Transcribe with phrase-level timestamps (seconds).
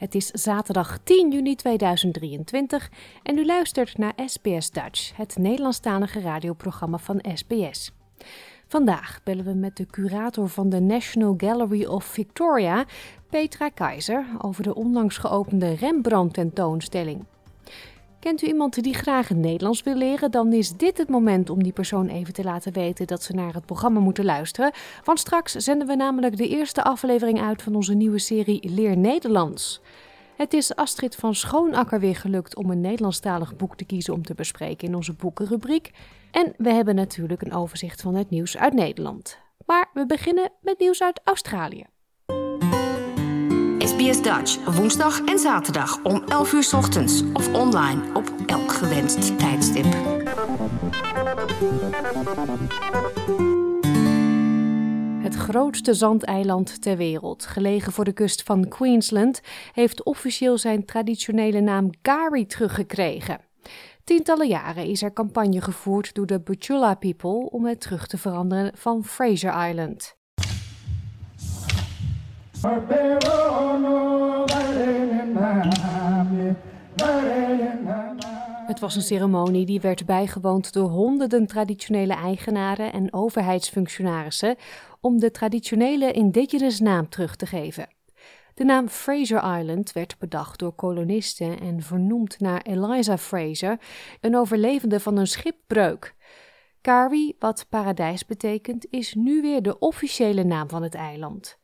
[0.00, 2.90] Het is zaterdag 10 juni 2023
[3.22, 7.92] en u luistert naar SBS Dutch, het Nederlandstalige radioprogramma van SBS.
[8.66, 12.84] Vandaag bellen we met de curator van de National Gallery of Victoria,
[13.30, 17.24] Petra Keizer, over de onlangs geopende Rembrandt-tentoonstelling.
[18.20, 20.30] Kent u iemand die graag het Nederlands wil leren?
[20.30, 23.54] Dan is dit het moment om die persoon even te laten weten dat ze naar
[23.54, 24.72] het programma moeten luisteren.
[25.04, 29.80] Want straks zenden we namelijk de eerste aflevering uit van onze nieuwe serie Leer Nederlands.
[30.36, 34.34] Het is Astrid van Schoonakker weer gelukt om een Nederlandstalig boek te kiezen om te
[34.34, 35.90] bespreken in onze boekenrubriek.
[36.30, 39.38] En we hebben natuurlijk een overzicht van het nieuws uit Nederland.
[39.66, 41.86] Maar we beginnen met nieuws uit Australië.
[44.00, 49.84] SBS Dutch, woensdag en zaterdag om 11 uur ochtends of online op elk gewenst tijdstip.
[55.22, 59.40] Het grootste zandeiland ter wereld, gelegen voor de kust van Queensland,
[59.72, 63.40] heeft officieel zijn traditionele naam Gari teruggekregen.
[64.04, 68.72] Tientallen jaren is er campagne gevoerd door de Butchulla People om het terug te veranderen
[68.74, 70.18] van Fraser Island.
[78.66, 84.56] Het was een ceremonie die werd bijgewoond door honderden traditionele eigenaren en overheidsfunctionarissen
[85.00, 87.88] om de traditionele indigenous naam terug te geven.
[88.54, 93.80] De naam Fraser Island werd bedacht door kolonisten en vernoemd naar Eliza Fraser,
[94.20, 96.14] een overlevende van een schipbreuk.
[96.80, 101.59] Kari, wat paradijs betekent, is nu weer de officiële naam van het eiland.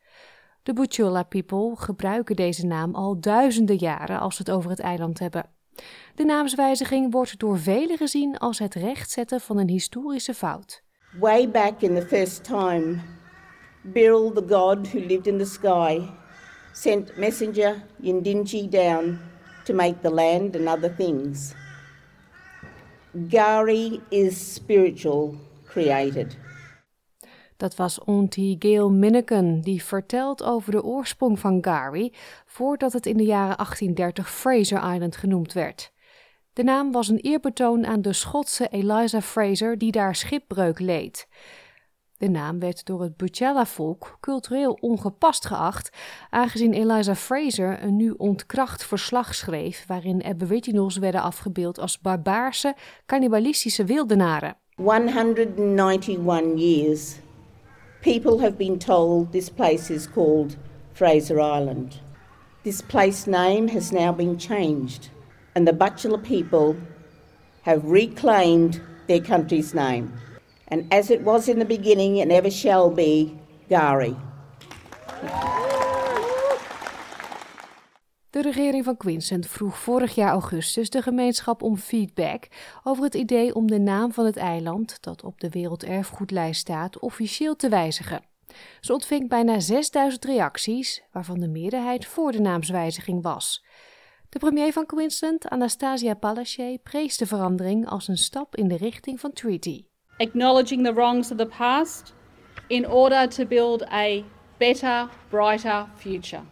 [0.67, 5.19] De Butchulla people gebruiken deze naam al duizenden jaren als we het over het eiland
[5.19, 5.45] hebben.
[6.15, 10.83] De naamswijziging wordt door velen gezien als het rechtzetten van een historische fout.
[11.21, 12.99] Way back in the first time,
[13.81, 16.01] Biril, the god who lived in the sky,
[16.73, 19.19] sent messenger Yindinji down
[19.65, 21.55] to make the land and other things.
[23.29, 25.35] Gari is spiritual
[25.65, 26.46] created.
[27.57, 32.13] Dat was Auntie Gail Minneken, die vertelt over de oorsprong van Gari
[32.47, 35.93] voordat het in de jaren 1830 Fraser Island genoemd werd.
[36.53, 41.29] De naam was een eerbetoon aan de Schotse Eliza Fraser die daar schipbreuk leed.
[42.19, 45.97] De naam werd door het Butchella-volk cultureel ongepast geacht,
[46.31, 52.75] aangezien Eliza Fraser een nu ontkracht verslag schreef waarin aboriginals werden afgebeeld als barbaarse,
[53.07, 54.57] cannibalistische wildenaren.
[54.75, 57.17] 191 years,
[58.07, 60.57] people have been told this place is called
[60.95, 61.99] Fraser Island.
[62.63, 65.09] This place name has now been changed,
[65.57, 66.77] and the Butchulla people
[67.63, 70.13] have reclaimed their country's name.
[70.69, 73.37] And as it was in the beginning, it never shall be,
[73.69, 74.17] Gari.
[78.37, 82.49] De regering van Queensland vroeg vorig jaar augustus de gemeenschap om feedback
[82.83, 87.57] over het idee om de naam van het eiland, dat op de werelderfgoedlijst staat, officieel
[87.57, 88.25] te wijzigen.
[88.81, 93.65] Ze ontving bijna 6000 reacties, waarvan de meerderheid voor de naamswijziging was.
[94.29, 99.21] De premier van Queensland, Anastasia Palaszczuk, prees de verandering als een stap in de richting
[99.21, 99.85] van treaty.
[100.17, 102.15] acknowledging the wrongs of the past
[102.67, 104.23] in order to build a
[104.59, 106.43] better, brighter future.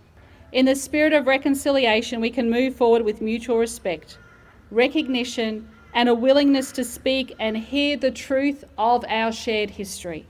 [0.54, 4.18] In the spirit of reconciliation, we can move forward with mutual respect,
[4.70, 10.28] recognition, and a willingness to speak and hear the truth of our shared history.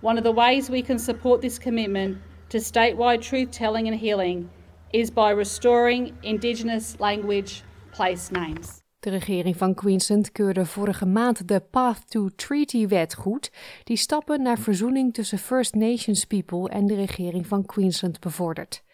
[0.00, 2.18] One of the ways we can support this commitment
[2.48, 4.50] to statewide truth telling and healing
[4.92, 7.62] is by restoring Indigenous language
[7.92, 8.82] place names.
[9.00, 13.50] De regering van Queensland keurde vorige maand de Path to Treaty-wet goed,
[13.84, 18.86] die stappen naar verzoening tussen First Nations people en de regering van Queensland bevordert.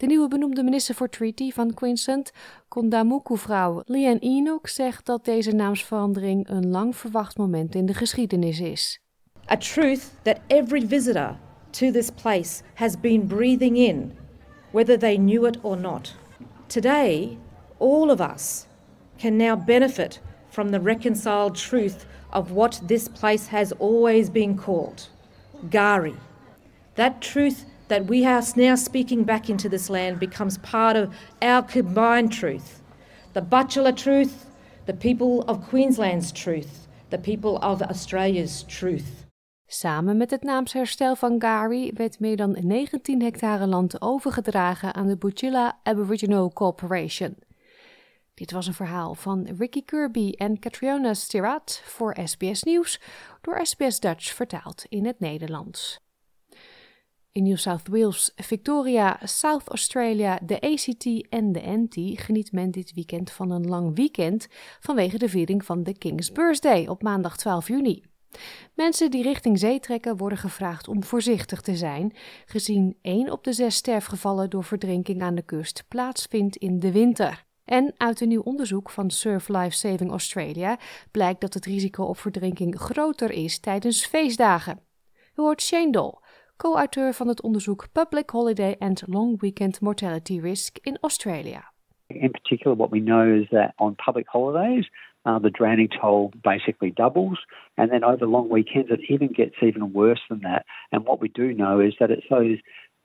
[0.00, 2.32] De nieuwe benoemde minister voor Treaty van Queensland,
[2.68, 9.00] Kondamuku-vrouw Leanne Enoch, zegt dat deze naamsverandering een lang verwacht moment in de geschiedenis is.
[9.50, 11.36] A truth that every visitor
[11.70, 14.12] to this place has been breathing in,
[14.70, 16.14] whether they knew it or not.
[16.66, 17.38] Today,
[17.78, 18.66] all of us
[19.16, 25.08] can now benefit from the reconciled truth of what this place has always been called
[25.68, 26.16] Gari.
[26.94, 31.08] That truth that we are now speaking back into this land becomes part of
[31.40, 32.80] our combined truth.
[33.32, 34.46] The Bachelor truth,
[34.86, 39.26] the people of Queensland's truth, the people of Australia's truth.
[39.66, 45.16] Samen met het naamsherstel van Gari werd meer dan 19 hectare land overgedragen aan de
[45.16, 47.36] Butchilla Aboriginal Corporation.
[48.34, 53.00] Dit was een verhaal van Ricky Kirby en Catriona Stirat voor SBS Nieuws,
[53.40, 56.00] door SBS Dutch vertaald in het Nederlands.
[57.32, 62.92] In New South Wales, Victoria, South Australia, de ACT en de NT geniet men dit
[62.94, 64.46] weekend van een lang weekend
[64.80, 68.02] vanwege de viering van de King's Birthday op maandag 12 juni.
[68.74, 72.12] Mensen die richting zee trekken worden gevraagd om voorzichtig te zijn,
[72.44, 77.44] gezien één op de zes sterfgevallen door verdrinking aan de kust plaatsvindt in de winter.
[77.64, 80.78] En uit een nieuw onderzoek van Surf Life Saving Australia
[81.10, 84.80] blijkt dat het risico op verdrinking groter is tijdens feestdagen.
[85.36, 86.14] U hoort Shane Doll,
[86.62, 91.60] co-auteur van het onderzoek Public Holiday and Long Weekend Mortality Risk in Australia.
[92.06, 94.90] In particular, what we know is that on public holidays,
[95.24, 97.46] uh, the drowning toll basically doubles.
[97.74, 100.64] And then over long weekends, it even gets even worse than that.
[100.90, 102.58] And what we do know is that it's those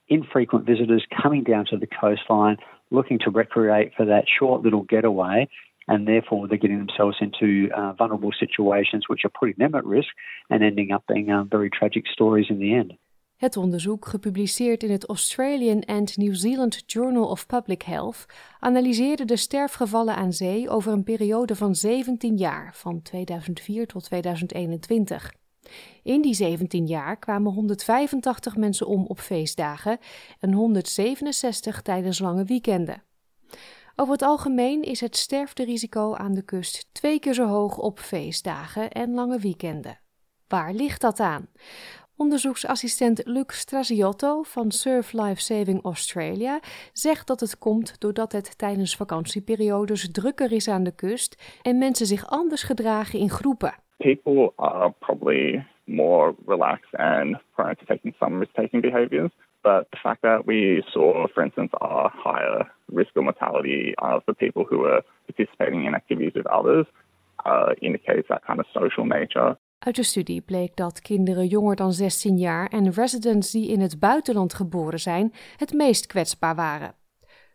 [0.07, 2.57] infrequent visitors coming down to the coastline
[2.89, 5.47] looking to recreate for that short little getaway.
[5.87, 10.09] And therefore, they're getting themselves into uh, vulnerable situations which are putting them at risk
[10.49, 12.97] and ending up being uh, very tragic stories in the end.
[13.35, 18.25] Het onderzoek, gepubliceerd in het Australian and New Zealand Journal of Public Health,
[18.59, 25.33] analyseerde de sterfgevallen aan zee over een periode van 17 jaar, van 2004 tot 2021.
[26.03, 29.97] In die 17 jaar kwamen 185 mensen om op feestdagen
[30.39, 33.03] en 167 tijdens lange weekenden.
[33.95, 38.91] Over het algemeen is het sterfterisico aan de kust twee keer zo hoog op feestdagen
[38.91, 39.99] en lange weekenden.
[40.47, 41.47] Waar ligt dat aan?
[42.17, 46.59] Onderzoeksassistent Luc Strasiotto van Surf Life Saving Australia
[46.94, 52.06] zegt dat het komt doordat het tijdens vakantieperiodes drukker is aan de kust en mensen
[52.06, 53.73] zich anders gedragen in groepen.
[53.97, 59.31] People are probably more relaxed and prone to taking some risk-taking behaviors.
[59.62, 64.33] But the fact that we saw, for instance, a higher risk of mortality of the
[64.33, 66.85] people who are participating in activities with others
[67.45, 69.57] uh, indicates that kind of social nature.
[69.85, 73.99] Uit de studie bleek dat kinderen jonger dan 16 jaar en residents die in het
[73.99, 76.93] buitenland geboren zijn het meest kwetsbaar waren.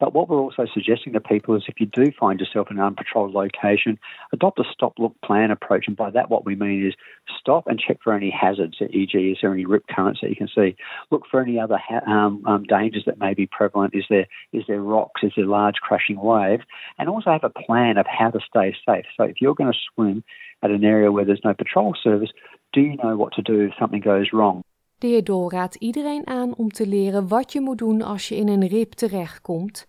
[0.00, 2.94] But what we're also suggesting to people is if you do find yourself in an
[2.94, 3.98] unpatrolled location,
[4.32, 5.88] adopt a stop, look, plan approach.
[5.88, 6.94] And by that, what we mean is
[7.40, 10.48] stop and check for any hazards, e.g., is there any rip currents that you can
[10.54, 10.76] see?
[11.10, 13.94] Look for any other ha- um, um, dangers that may be prevalent.
[13.94, 15.22] Is there is there rocks?
[15.24, 16.62] Is there large crashing waves?
[16.98, 19.06] And also have a plan of how to stay safe.
[19.16, 20.22] So if you're going to swim
[20.62, 22.30] at an area where there's no patrol service,
[22.72, 24.62] do you know what to do if something goes wrong?
[24.98, 28.36] De heer Dol raadt iedereen aan om te leren wat je moet doen als je
[28.36, 29.86] in een rip terechtkomt.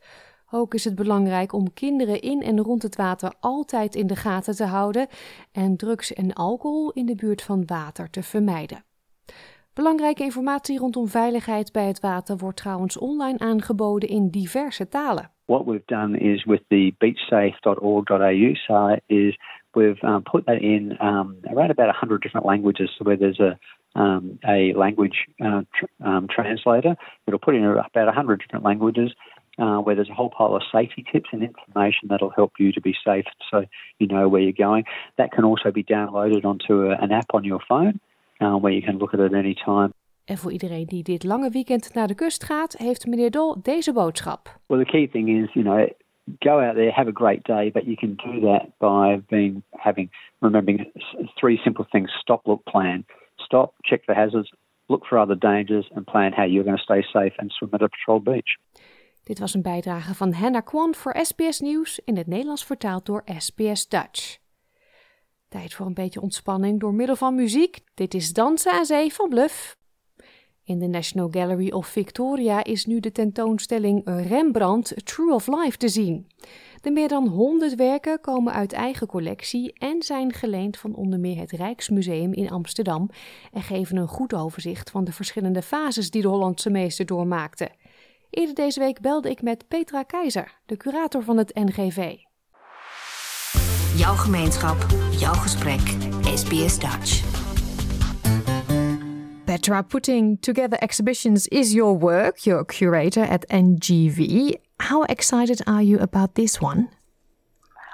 [0.51, 4.55] Ook is het belangrijk om kinderen in en rond het water altijd in de gaten
[4.55, 5.07] te houden
[5.51, 8.83] en drugs en alcohol in de buurt van water te vermijden.
[9.73, 15.31] Belangrijke informatie rondom veiligheid bij het water wordt trouwens online aangeboden in diverse talen.
[15.45, 19.37] What we've done is with the beachsafe.org.au site is
[19.71, 23.57] we've um, put that in um, around about 100 different languages so where there's a
[23.99, 26.95] um, a language uh, tr- um, translator.
[27.27, 29.11] It'll put in about 100 different languages
[29.59, 32.81] uh, where there's a whole pile of safety tips and information that'll help you to
[32.81, 33.65] be safe so
[33.99, 34.85] you know where you're going.
[35.17, 37.99] That can also be downloaded onto a, an app on your phone
[38.39, 39.93] uh, where you can look at it any time.
[40.25, 43.93] En voor iedereen die dit lange weekend naar de kust gaat, heeft meneer Dol deze
[43.93, 44.59] boodschap.
[44.67, 45.89] Well, the key thing is, you know,
[46.39, 50.09] go out there, have a great day, but you can do that by being having
[50.39, 50.91] remembering
[51.35, 53.05] three simple things: stop, look, plan.
[53.49, 54.51] Stop, check the hazards,
[54.87, 57.81] look for other dangers, and plan how you're going to stay safe and swim at
[57.81, 58.57] a patrol beach.
[59.23, 63.23] Dit was een bijdrage van Hannah Kwan voor SBS Nieuws in het Nederlands vertaald door
[63.37, 64.37] SBS Dutch.
[65.47, 67.79] Tijd voor een beetje ontspanning door middel van muziek.
[67.93, 69.78] Dit is Dansen aan Zee van Bluff.
[70.69, 75.87] In de National Gallery of Victoria is nu de tentoonstelling Rembrandt True of Life te
[75.87, 76.27] zien.
[76.81, 81.37] De meer dan 100 werken komen uit eigen collectie en zijn geleend van onder meer
[81.37, 83.09] het Rijksmuseum in Amsterdam
[83.51, 87.69] en geven een goed overzicht van de verschillende fases die de Hollandse meester doormaakte.
[88.29, 92.15] Eerder deze week belde ik met Petra Keizer, de curator van het NGV.
[93.95, 95.81] Jouw gemeenschap, jouw gesprek,
[96.23, 97.28] SBS Dutch.
[99.49, 102.45] Petra, putting together exhibitions is your work.
[102.45, 104.59] You're a curator at NGV.
[104.79, 106.89] How excited are you about this one?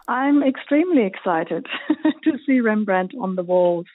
[0.10, 1.66] I'm extremely excited
[2.26, 3.86] to see Rembrandt on the walls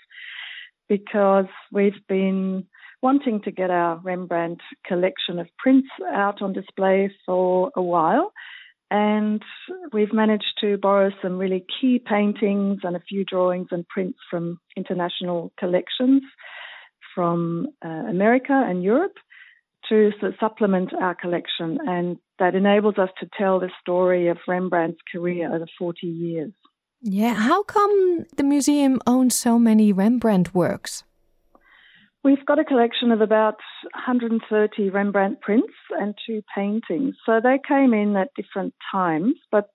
[0.88, 2.64] because we've been
[3.02, 8.32] wanting to get our Rembrandt collection of prints out on display for a while.
[8.90, 9.42] And
[9.92, 14.58] we've managed to borrow some really key paintings and a few drawings and prints from
[14.78, 16.22] international collections
[17.14, 19.16] from uh, America and Europe
[19.88, 21.78] to supplement our collection.
[21.86, 26.52] And that enables us to tell the story of Rembrandt's career over 40 years.
[27.02, 31.02] Yeah, how come the museum owns so many Rembrandt works?
[32.22, 33.56] We've got a collection of about
[33.94, 37.14] 130 Rembrandt prints and two paintings.
[37.24, 39.70] So they came in at different times, but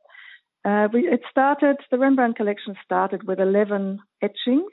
[0.63, 4.71] uh, we, it started, the Rembrandt collection started with 11 etchings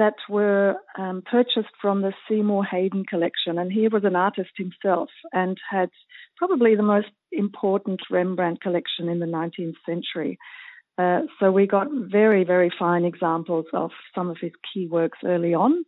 [0.00, 3.58] that were um, purchased from the Seymour Hayden collection.
[3.58, 5.90] And he was an artist himself and had
[6.38, 10.38] probably the most important Rembrandt collection in the 19th century.
[10.96, 15.52] Uh, so we got very, very fine examples of some of his key works early
[15.52, 15.84] on.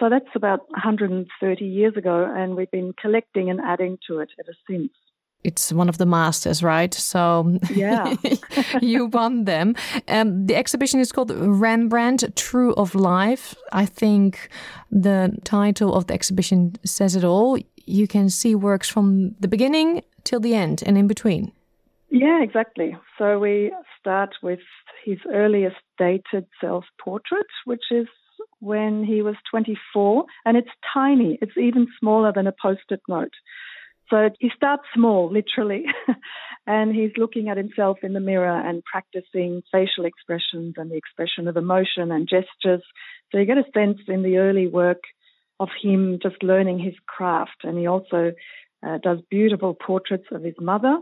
[0.00, 4.56] So that's about 130 years ago, and we've been collecting and adding to it ever
[4.68, 4.90] since.
[5.44, 6.94] It's one of the masters, right?
[6.94, 8.14] So yeah,
[8.82, 9.74] you won them.
[10.08, 13.54] Um, the exhibition is called Rembrandt: True of Life.
[13.72, 14.50] I think
[14.90, 17.58] the title of the exhibition says it all.
[17.84, 21.52] You can see works from the beginning till the end, and in between.
[22.10, 22.96] Yeah, exactly.
[23.18, 24.60] So we start with
[25.04, 28.06] his earliest dated self-portrait, which is
[28.60, 31.38] when he was 24, and it's tiny.
[31.40, 33.32] It's even smaller than a post it note.
[34.12, 35.86] So he starts small, literally,
[36.66, 41.48] and he's looking at himself in the mirror and practicing facial expressions and the expression
[41.48, 42.82] of emotion and gestures.
[43.30, 45.00] So you get a sense in the early work
[45.58, 47.62] of him just learning his craft.
[47.62, 48.32] And he also
[48.86, 50.98] uh, does beautiful portraits of his mother,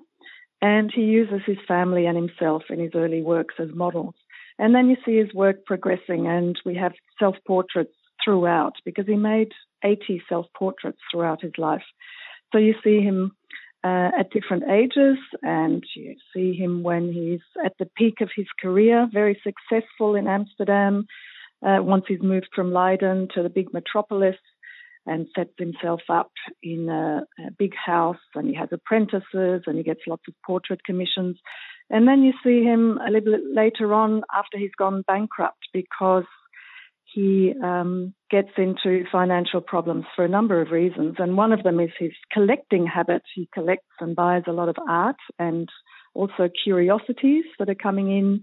[0.62, 4.14] and he uses his family and himself in his early works as models.
[4.56, 9.16] And then you see his work progressing, and we have self portraits throughout because he
[9.16, 9.48] made
[9.82, 11.82] 80 self portraits throughout his life.
[12.52, 13.32] So you see him
[13.82, 18.46] uh, at different ages, and you see him when he's at the peak of his
[18.60, 21.06] career, very successful in Amsterdam.
[21.64, 24.36] Uh, once he's moved from Leiden to the big metropolis
[25.06, 26.30] and sets himself up
[26.62, 30.84] in a, a big house, and he has apprentices, and he gets lots of portrait
[30.84, 31.38] commissions.
[31.88, 36.24] And then you see him a little bit later on after he's gone bankrupt because
[37.12, 41.16] he um, gets into financial problems for a number of reasons.
[41.18, 43.22] And one of them is his collecting habit.
[43.34, 45.68] He collects and buys a lot of art and
[46.14, 48.42] also curiosities that are coming in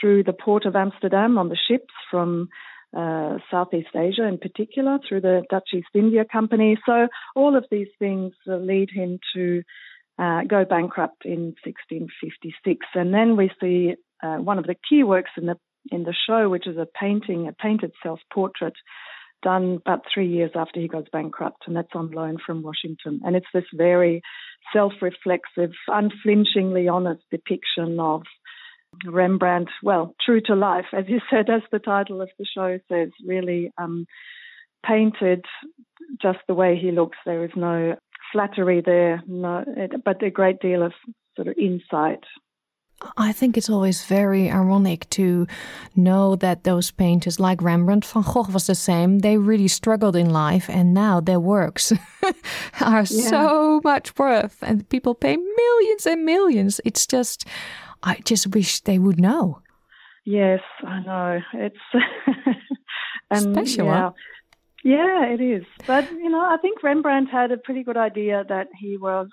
[0.00, 2.48] through the port of Amsterdam on the ships from
[2.96, 6.78] uh, Southeast Asia in particular, through the Dutch East India Company.
[6.86, 9.62] So all of these things lead him to
[10.18, 12.86] uh, go bankrupt in 1656.
[12.94, 15.56] And then we see uh, one of the key works in the
[15.90, 18.74] in the show, which is a painting, a painted self portrait
[19.42, 23.20] done about three years after he goes bankrupt, and that's on loan from Washington.
[23.24, 24.22] And it's this very
[24.72, 28.22] self reflexive, unflinchingly honest depiction of
[29.06, 33.08] Rembrandt, well, true to life, as you said, as the title of the show says,
[33.26, 34.06] really um,
[34.86, 35.44] painted
[36.20, 37.16] just the way he looks.
[37.24, 37.96] There is no
[38.32, 39.64] flattery there, no,
[40.04, 40.92] but a great deal of
[41.36, 42.24] sort of insight
[43.16, 45.46] I think it's always very ironic to
[45.96, 49.20] know that those painters, like Rembrandt, Van Gogh was the same.
[49.20, 51.92] They really struggled in life, and now their works
[52.80, 53.28] are yeah.
[53.28, 56.80] so much worth, and people pay millions and millions.
[56.84, 57.46] It's just,
[58.02, 59.60] I just wish they would know.
[60.24, 61.40] Yes, I know.
[61.54, 61.76] It's
[63.42, 63.86] special.
[63.86, 64.10] Yeah.
[64.84, 65.64] yeah, it is.
[65.86, 69.28] But you know, I think Rembrandt had a pretty good idea that he was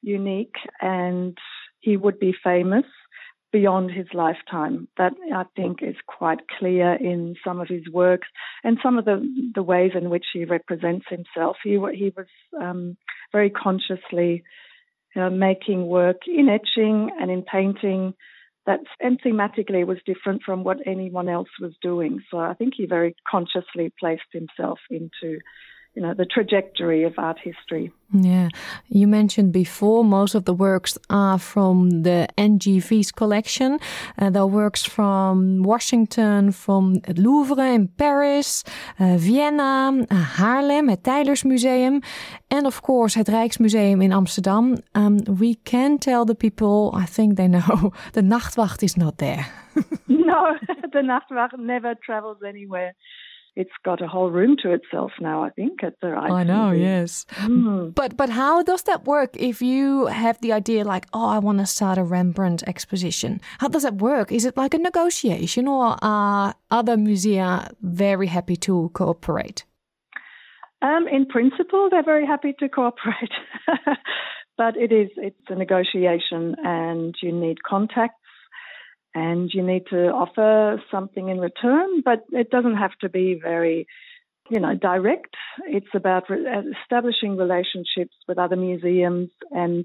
[0.00, 1.36] unique and
[1.80, 2.84] he would be famous
[3.52, 4.88] beyond his lifetime.
[4.96, 8.28] That I think is quite clear in some of his works
[8.64, 9.22] and some of the
[9.54, 11.56] the ways in which he represents himself.
[11.62, 12.26] He he was
[12.60, 12.96] um,
[13.32, 14.42] very consciously
[15.14, 18.14] uh, making work in etching and in painting
[18.66, 22.20] that and thematically was different from what anyone else was doing.
[22.30, 25.40] So I think he very consciously placed himself into
[25.94, 27.92] you know the trajectory of art history.
[28.12, 28.48] Yeah,
[28.88, 33.78] you mentioned before most of the works are from the NGV's collection.
[34.18, 38.64] Uh, there are works from Washington, from het Louvre in Paris,
[39.00, 42.02] uh, Vienna, uh, Haarlem, het Teylers Museum,
[42.48, 44.76] and of course het Rijksmuseum in Amsterdam.
[44.92, 49.46] Um, we can tell the people, I think they know, the Nachtwacht is not there.
[50.06, 50.56] no,
[50.92, 52.94] the Nachtwacht never travels anywhere
[53.54, 55.42] it's got a whole room to itself now.
[55.42, 56.30] I think at the right.
[56.30, 57.26] I know, yes.
[57.32, 57.94] Mm.
[57.94, 59.36] But but how does that work?
[59.36, 63.68] If you have the idea, like, oh, I want to start a Rembrandt exposition, how
[63.68, 64.32] does that work?
[64.32, 69.64] Is it like a negotiation, or are other musea very happy to cooperate?
[70.80, 73.32] Um, in principle, they're very happy to cooperate,
[74.56, 78.21] but it is it's a negotiation, and you need contacts
[79.14, 83.86] and you need to offer something in return, but it doesn't have to be very,
[84.50, 85.34] you know, direct.
[85.66, 86.46] It's about re-
[86.82, 89.84] establishing relationships with other museums and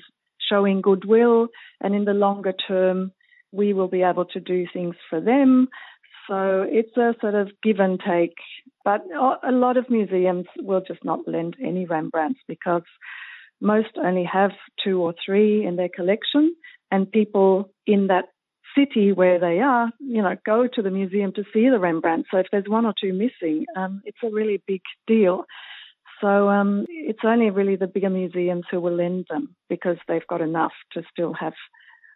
[0.49, 1.47] showing goodwill.
[1.81, 3.11] And in the longer term,
[3.51, 5.67] we will be able to do things for them.
[6.29, 8.35] So it's a sort of give and take.
[8.83, 9.01] But
[9.43, 12.83] a lot of museums will just not lend any Rembrandts because
[13.59, 14.51] most only have
[14.83, 16.55] two or three in their collection,
[16.91, 18.25] and people in that
[18.77, 22.27] city where they are, you know, go to the museum to see the Rembrandt.
[22.31, 25.45] So if there's one or two missing, um, it's a really big deal.
[26.21, 30.41] So um, it's only really the bigger museums who will lend them because they've got
[30.41, 31.53] enough to still have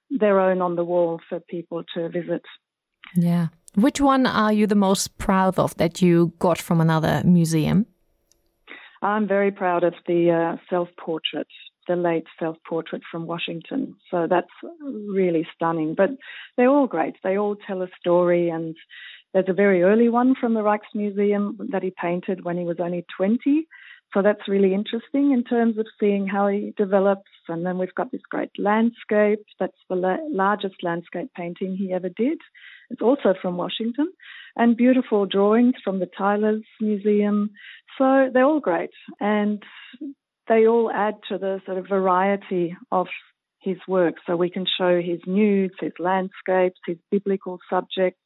[0.10, 2.44] their own on the wall for people to visit.
[3.16, 3.48] Yeah.
[3.76, 7.86] Which one are you the most proud of that you got from another museum?
[9.02, 11.48] I'm very proud of the uh, self portrait
[11.88, 13.96] the late self portrait from Washington.
[14.10, 15.96] So that's really stunning.
[15.96, 16.12] But
[16.58, 17.16] they're all great.
[17.24, 18.50] They all tell a story.
[18.50, 18.76] And
[19.34, 23.06] there's a very early one from the Rijksmuseum that he painted when he was only
[23.18, 23.68] 20.
[24.14, 27.32] So that's really interesting in terms of seeing how he develops.
[27.48, 29.40] And then we've got this great landscape.
[29.60, 32.40] That's the la- largest landscape painting he ever did.
[32.90, 34.12] It's also from Washington.
[34.58, 37.52] And beautiful drawings from the Tyler's Museum.
[37.98, 38.90] So they're all great.
[39.22, 39.64] And
[40.52, 43.08] they all add to the sort of variety of
[43.62, 44.16] his work.
[44.28, 48.20] So we can show his nudes, his landscapes, his biblical subjects,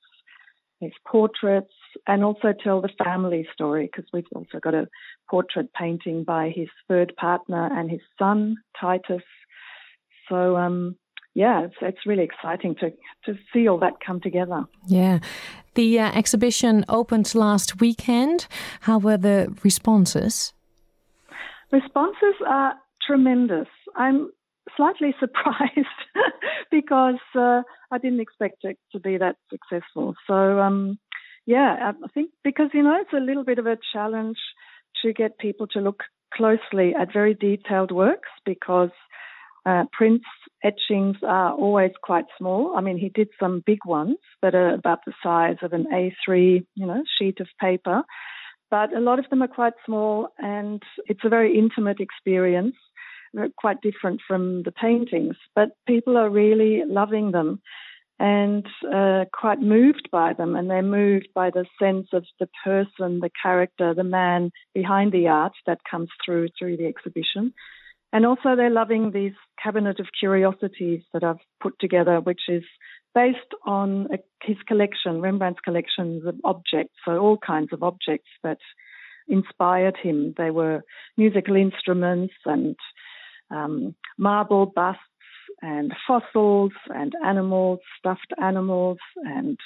[0.80, 1.74] his portraits,
[2.08, 4.88] and also tell the family story because we've also got a
[5.30, 9.22] portrait painting by his third partner and his son, Titus.
[10.28, 10.96] So, um,
[11.36, 12.90] yeah, it's, it's really exciting to,
[13.26, 14.66] to see all that come together.
[14.88, 15.20] Yeah.
[15.76, 18.48] The uh, exhibition opened last weekend.
[18.82, 20.55] How were the responses?
[21.76, 23.68] Responses are tremendous.
[23.98, 24.32] I'm
[24.78, 26.02] slightly surprised
[26.72, 30.16] because uh, I didn't expect it to be that successful.
[30.26, 30.98] So, um,
[31.46, 34.38] yeah, I think because, you know, it's a little bit of a challenge
[35.04, 38.92] to get people to look closely at very detailed works because
[39.66, 40.24] uh, Prince
[40.64, 42.74] etchings are always quite small.
[42.78, 46.66] I mean, he did some big ones that are about the size of an A3,
[46.76, 48.04] you know, sheet of paper
[48.72, 52.76] but a lot of them are quite small and it's a very intimate experience,
[53.58, 55.36] quite different from the paintings.
[55.56, 57.62] But people are really loving them
[58.18, 63.20] and uh, quite moved by them, and they're moved by the sense of the person,
[63.20, 67.54] the character, the man behind the art that comes through through the exhibition.
[68.14, 72.64] And also, they're loving these cabinet of curiosities that I've put together, which is
[73.16, 74.10] based on
[74.44, 78.60] his collection, Rembrandt's collections of objects, so all kinds of objects that
[79.28, 80.36] inspired him.
[80.38, 80.84] They were
[81.18, 82.76] musical instruments and
[83.50, 85.02] um, marble busts
[85.62, 89.58] and fossils and animals, stuffed animals, and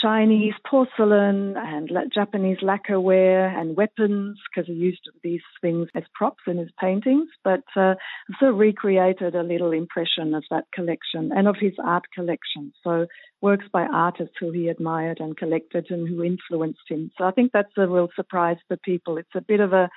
[0.00, 6.58] Chinese porcelain and Japanese lacquerware and weapons because he used these things as props in
[6.58, 7.28] his paintings.
[7.44, 7.94] But uh,
[8.40, 12.72] so recreated a little impression of that collection and of his art collection.
[12.84, 13.06] So
[13.40, 17.10] works by artists who he admired and collected and who influenced him.
[17.16, 19.16] So I think that's a real surprise for people.
[19.18, 19.88] It's a bit of a,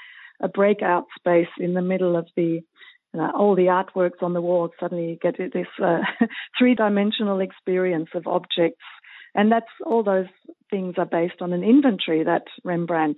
[0.41, 2.61] a breakout space in the middle of the
[3.17, 4.71] uh, all the artworks on the walls.
[4.79, 5.99] Suddenly get this uh,
[6.57, 8.83] three dimensional experience of objects.
[9.33, 10.27] And that's all those
[10.69, 13.17] things are based on an inventory that Rembrandt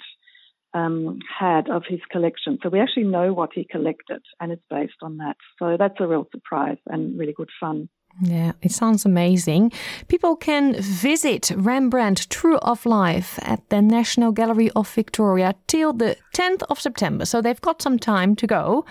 [0.74, 2.60] um, had of his collection.
[2.62, 5.38] So we actually know what he collected, and it's based on that.
[5.60, 7.90] So that's a real surprise and really good fun.
[8.22, 9.72] Yeah, it sounds amazing.
[10.08, 16.16] People can visit Rembrandt True of Life at the National Gallery of Victoria till the
[16.36, 17.26] 10th of September.
[17.26, 18.86] So they've got some time to go.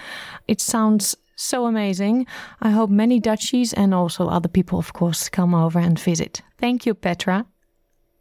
[0.49, 2.27] It sounds so amazing.
[2.61, 6.43] I hope many Dutchies and also other people, of course, come over and visit.
[6.59, 7.47] Thank you, Petra.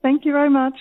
[0.02, 0.76] Thank you very much.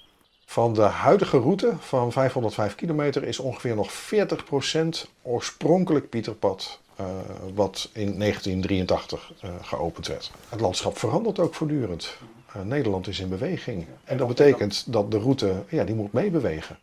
[0.44, 6.80] Van de huidige route van 505 kilometer is ongeveer nog 40% oorspronkelijk Pieterpad.
[7.00, 7.06] Uh,
[7.54, 10.30] wat in 1983 uh, geopend werd.
[10.48, 12.16] Het landschap verandert ook voortdurend.
[12.62, 13.86] Nederland is in beweging.
[14.04, 16.78] En dat betekent dat de route ja, die moet meebewegen.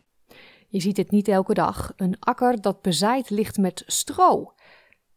[0.68, 1.92] Je ziet het niet elke dag.
[1.96, 4.52] Een akker dat bezaaid ligt met stro.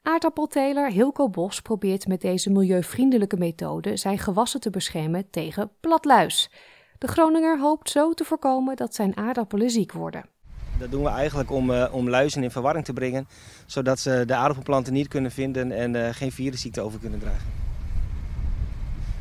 [0.08, 6.52] Aardappelteler Hilco Bos probeert met deze milieuvriendelijke methode zijn gewassen te beschermen tegen platluis.
[6.98, 10.26] De Groninger hoopt zo te voorkomen dat zijn aardappelen ziek worden.
[10.80, 13.28] Dat doen we eigenlijk om, uh, om luizen in verwarring te brengen,
[13.66, 17.67] zodat ze de aardappelplanten niet kunnen vinden en uh, geen virusziekte over kunnen dragen.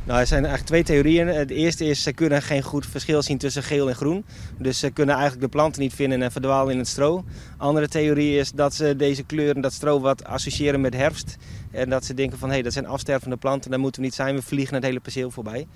[0.07, 1.27] Nou, er zijn eigenlijk twee theorieën.
[1.27, 4.25] Het eerste is, ze kunnen geen goed verschil zien tussen geel en groen.
[4.57, 7.23] Dus ze kunnen eigenlijk de planten niet vinden en verdwalen in het stro.
[7.57, 11.37] Andere theorie is dat ze deze kleuren, dat stro wat associëren met herfst.
[11.71, 14.15] En dat ze denken van, hé, hey, dat zijn afstervende planten, daar moeten we niet
[14.15, 14.35] zijn.
[14.35, 15.67] We vliegen het hele perceel voorbij.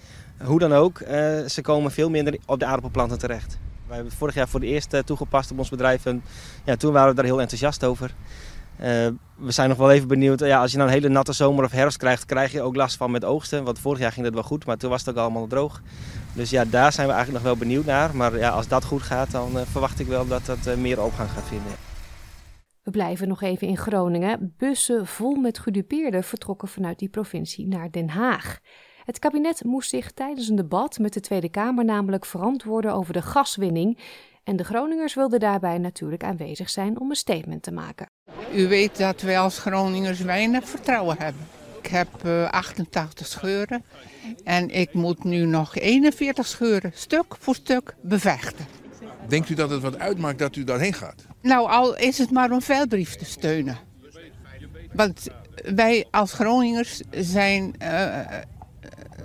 [0.43, 1.09] Hoe dan ook, uh,
[1.47, 3.57] ze komen veel minder op de aardappelplanten terecht.
[3.87, 6.05] Wij hebben vorig jaar voor het eerst uh, toegepast op ons bedrijf.
[6.05, 6.23] En
[6.65, 8.13] ja, toen waren we daar heel enthousiast over.
[8.81, 10.39] Uh, we zijn nog wel even benieuwd.
[10.39, 12.97] Ja, als je nou een hele natte zomer of herfst krijgt, krijg je ook last
[12.97, 13.63] van met oogsten.
[13.63, 15.81] Want vorig jaar ging dat wel goed, maar toen was het ook allemaal droog.
[16.33, 18.15] Dus ja, daar zijn we eigenlijk nog wel benieuwd naar.
[18.15, 21.03] Maar ja, als dat goed gaat, dan uh, verwacht ik wel dat dat uh, meer
[21.03, 21.71] opgang gaat vinden.
[22.83, 24.53] We blijven nog even in Groningen.
[24.57, 28.59] Bussen vol met gedupeerden vertrokken vanuit die provincie naar Den Haag.
[29.05, 33.21] Het kabinet moest zich tijdens een debat met de Tweede Kamer namelijk verantwoorden over de
[33.21, 33.99] gaswinning.
[34.43, 38.09] En de Groningers wilden daarbij natuurlijk aanwezig zijn om een statement te maken.
[38.53, 41.47] U weet dat wij als Groningers weinig vertrouwen hebben.
[41.81, 43.83] Ik heb uh, 88 scheuren
[44.43, 48.65] en ik moet nu nog 41 scheuren stuk voor stuk bevechten.
[49.27, 51.25] Denkt u dat het wat uitmaakt dat u daarheen gaat?
[51.41, 53.77] Nou, al is het maar om veldbrief te steunen.
[54.93, 55.27] Want
[55.75, 58.19] wij als Groningers zijn, uh,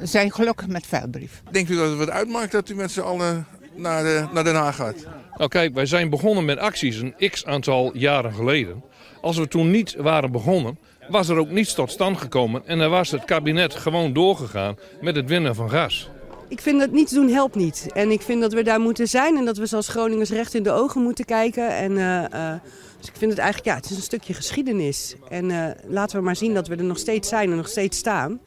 [0.03, 1.43] zijn gelukkig met veldbrief.
[1.51, 4.55] Denkt u dat het wat uitmaakt dat u met z'n allen naar, de, naar Den
[4.55, 5.07] Haag gaat?
[5.37, 8.85] Nou kijk, wij zijn begonnen met acties een x-aantal jaren geleden.
[9.21, 12.63] Als we toen niet waren begonnen, was er ook niets tot stand gekomen.
[12.67, 16.11] En dan was het kabinet gewoon doorgegaan met het winnen van gas.
[16.49, 17.87] Ik vind dat niets doen helpt niet.
[17.95, 20.63] En ik vind dat we daar moeten zijn en dat we zoals Groningers recht in
[20.63, 21.77] de ogen moeten kijken.
[21.77, 22.53] En, uh, uh,
[22.99, 25.17] dus ik vind het eigenlijk, ja, het is een stukje geschiedenis.
[25.29, 27.99] En uh, laten we maar zien dat we er nog steeds zijn en nog steeds
[27.99, 28.41] staan.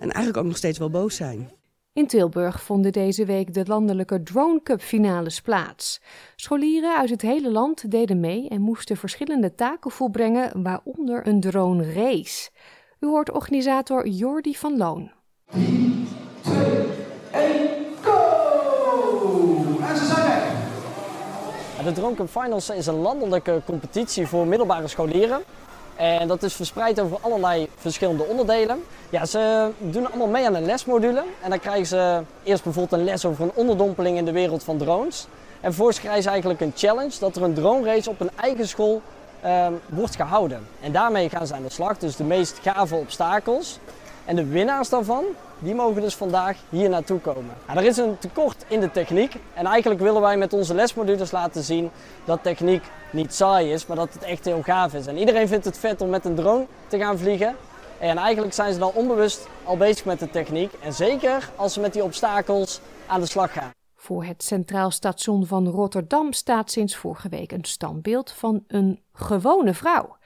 [0.00, 1.50] En eigenlijk ook nog steeds wel boos zijn.
[1.94, 6.00] In Tilburg vonden deze week de landelijke Drone Cup finales plaats.
[6.36, 11.92] Scholieren uit het hele land deden mee en moesten verschillende taken volbrengen, waaronder een drone
[11.92, 12.50] race.
[13.00, 15.10] U hoort organisator Jordi van Loon.
[15.50, 16.06] 3,
[16.40, 16.54] 2,
[17.32, 17.68] 1,
[18.02, 19.78] go!
[19.80, 21.84] En ze zijn weg!
[21.84, 25.42] De Dronken Finals is een landelijke competitie voor middelbare scholieren.
[25.96, 28.84] En dat is verspreid over allerlei verschillende onderdelen.
[29.10, 31.24] Ja, ze doen allemaal mee aan een lesmodule.
[31.42, 34.78] En dan krijgen ze eerst bijvoorbeeld een les over een onderdompeling in de wereld van
[34.78, 35.26] drones.
[35.60, 38.68] En vervolgens krijgen ze eigenlijk een challenge dat er een drone race op een eigen
[38.68, 39.02] school
[39.40, 40.66] ehm, wordt gehouden.
[40.80, 41.98] En daarmee gaan ze aan de slag.
[41.98, 43.78] Dus de meest gave obstakels.
[44.24, 45.24] En de winnaars daarvan,
[45.58, 47.54] die mogen dus vandaag hier naartoe komen.
[47.66, 49.34] Nou, er is een tekort in de techniek.
[49.54, 51.90] En eigenlijk willen wij met onze lesmodules laten zien
[52.24, 55.06] dat techniek niet saai is, maar dat het echt heel gaaf is.
[55.06, 57.56] En iedereen vindt het vet om met een drone te gaan vliegen.
[57.98, 60.72] En eigenlijk zijn ze dan onbewust al bezig met de techniek.
[60.80, 63.70] En zeker als ze met die obstakels aan de slag gaan.
[63.96, 69.74] Voor het Centraal Station van Rotterdam staat sinds vorige week een standbeeld van een gewone
[69.74, 70.16] vrouw.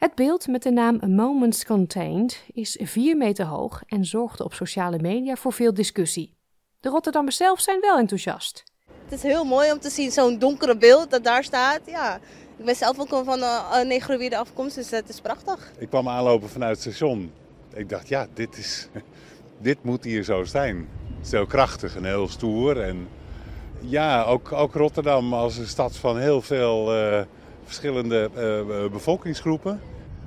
[0.00, 4.98] Het beeld met de naam Moments Contained is 4 meter hoog en zorgde op sociale
[4.98, 6.36] media voor veel discussie.
[6.80, 8.64] De Rotterdammers zelf zijn wel enthousiast.
[9.04, 11.80] Het is heel mooi om te zien, zo'n donkere beeld dat daar staat.
[11.86, 12.16] Ja,
[12.56, 15.72] ik ben zelf ook van een negroïde afkomst, dus het is prachtig.
[15.78, 17.32] Ik kwam aanlopen vanuit het station.
[17.74, 18.88] Ik dacht, ja, dit, is,
[19.68, 20.88] dit moet hier zo zijn.
[21.16, 22.80] Het is heel krachtig en heel stoer.
[22.80, 23.08] En
[23.80, 27.20] ja, ook, ook Rotterdam als een stad van heel veel uh,
[27.70, 29.80] verschillende uh, bevolkingsgroepen.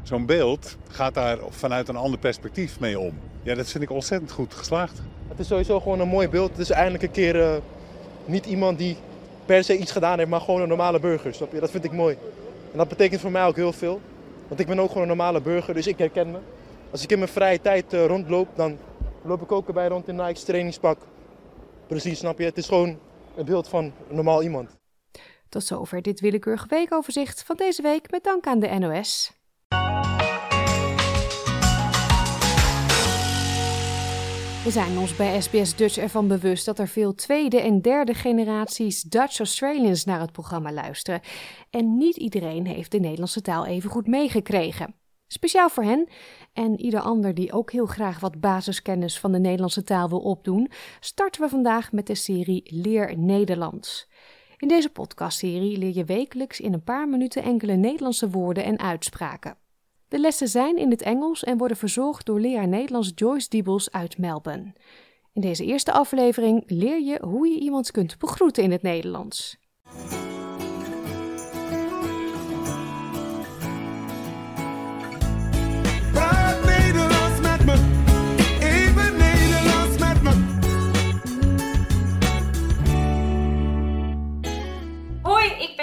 [0.03, 3.19] Zo'n beeld gaat daar vanuit een ander perspectief mee om.
[3.41, 5.01] Ja, dat vind ik ontzettend goed geslaagd.
[5.27, 6.49] Het is sowieso gewoon een mooi beeld.
[6.49, 7.55] Het is eindelijk een keer uh,
[8.25, 8.97] niet iemand die
[9.45, 11.33] per se iets gedaan heeft, maar gewoon een normale burger.
[11.33, 11.59] Snap je?
[11.59, 12.17] Dat vind ik mooi.
[12.71, 14.01] En dat betekent voor mij ook heel veel.
[14.47, 16.37] Want ik ben ook gewoon een normale burger, dus ik herken me.
[16.91, 18.77] Als ik in mijn vrije tijd rondloop, dan
[19.23, 20.97] loop ik ook erbij rond in Nike's trainingspak.
[21.87, 22.45] Precies, snap je?
[22.45, 22.97] Het is gewoon
[23.35, 24.81] een beeld van normaal iemand.
[25.53, 29.31] Tot zover dit willekeurige weekoverzicht van deze week met dank aan de NOS.
[34.63, 39.01] We zijn ons bij SBS Dutch ervan bewust dat er veel tweede en derde generaties
[39.01, 41.21] Dutch Australians naar het programma luisteren.
[41.69, 44.95] En niet iedereen heeft de Nederlandse taal even goed meegekregen.
[45.27, 46.07] Speciaal voor hen
[46.53, 50.71] en ieder ander die ook heel graag wat basiskennis van de Nederlandse taal wil opdoen,
[50.99, 54.11] starten we vandaag met de serie Leer Nederlands.
[54.63, 59.57] In deze podcastserie leer je wekelijks in een paar minuten enkele Nederlandse woorden en uitspraken.
[60.07, 64.17] De lessen zijn in het Engels en worden verzorgd door leraar Nederlands Joyce Diebels uit
[64.17, 64.73] Melbourne.
[65.33, 69.57] In deze eerste aflevering leer je hoe je iemand kunt begroeten in het Nederlands.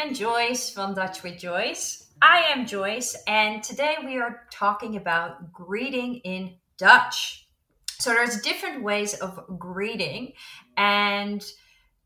[0.00, 2.06] Hoi, Joyce from Dutch with Joyce.
[2.22, 7.46] I am Joyce, and today we are talking about greeting in Dutch.
[7.98, 10.32] So there's different ways of greeting,
[10.78, 11.44] and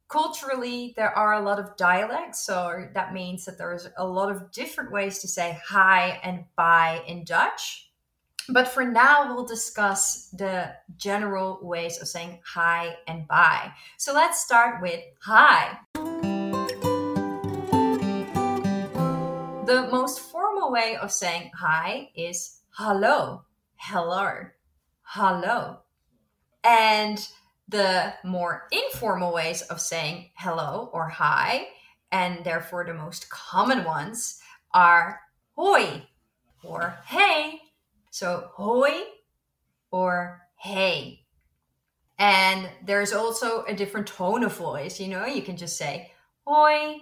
[0.08, 2.44] culturally there are a lot of dialects.
[2.44, 7.00] So that means that there's a lot of different ways to say hi and bye
[7.06, 7.92] in Dutch.
[8.48, 13.72] But for now, we'll discuss the general ways of saying hi and bye.
[13.98, 15.78] So let's start with hi.
[19.66, 23.44] The most formal way of saying hi is hello,
[23.76, 24.48] hello,
[25.00, 25.78] hello.
[26.62, 27.26] And
[27.68, 31.68] the more informal ways of saying hello or hi,
[32.12, 34.38] and therefore the most common ones,
[34.74, 35.20] are
[35.56, 36.02] hoi
[36.62, 37.58] or hey.
[38.10, 38.92] So hoi
[39.90, 41.24] or hey.
[42.18, 46.12] And there's also a different tone of voice, you know, you can just say
[46.46, 46.98] hoi,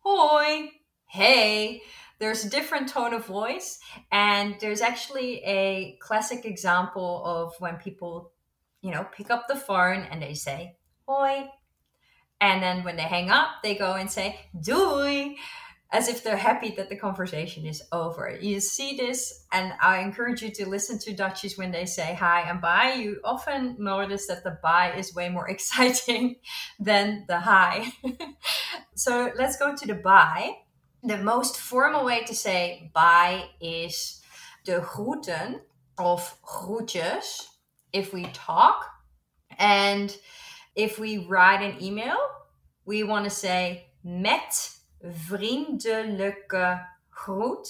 [0.00, 0.72] hoi,
[1.06, 1.82] hey
[2.18, 3.78] there's a different tone of voice
[4.10, 8.32] and there's actually a classic example of when people
[8.82, 11.48] you know pick up the phone and they say hoi
[12.40, 15.34] and then when they hang up they go and say doei
[15.92, 18.36] as if they're happy that the conversation is over.
[18.40, 22.42] You see this, and I encourage you to listen to Dutchies when they say hi
[22.42, 22.94] and bye.
[22.98, 26.36] You often notice that the bye is way more exciting
[26.80, 27.92] than the hi.
[28.94, 30.56] so let's go to the bye.
[31.06, 34.20] The most formal way to say bye is
[34.64, 35.60] de groeten
[35.98, 37.46] of groetjes
[37.92, 38.84] if we talk.
[39.56, 40.16] And
[40.74, 42.16] if we write an email,
[42.86, 47.68] we want to say met vriendelijke groet.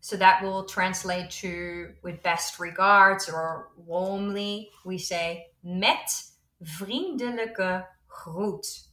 [0.00, 4.70] So that will translate to with best regards or warmly.
[4.86, 6.08] We say met
[6.62, 8.89] vriendelijke groet.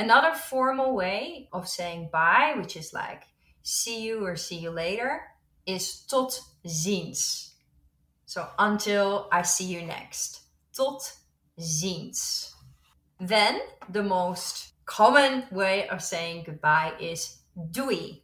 [0.00, 3.24] Another formal way of saying bye, which is like
[3.62, 5.20] see you or see you later,
[5.66, 7.50] is tot ziens.
[8.24, 10.40] So until I see you next.
[10.74, 11.02] Tot
[11.60, 12.52] ziens.
[13.20, 13.60] Then
[13.90, 17.36] the most common way of saying goodbye is
[17.70, 18.22] doei.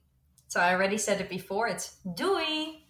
[0.49, 2.85] So I already said it before, it's doei.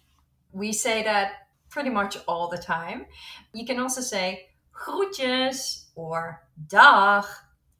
[0.53, 3.07] We say that pretty much all the time.
[3.53, 7.25] You can also say groetjes or dag.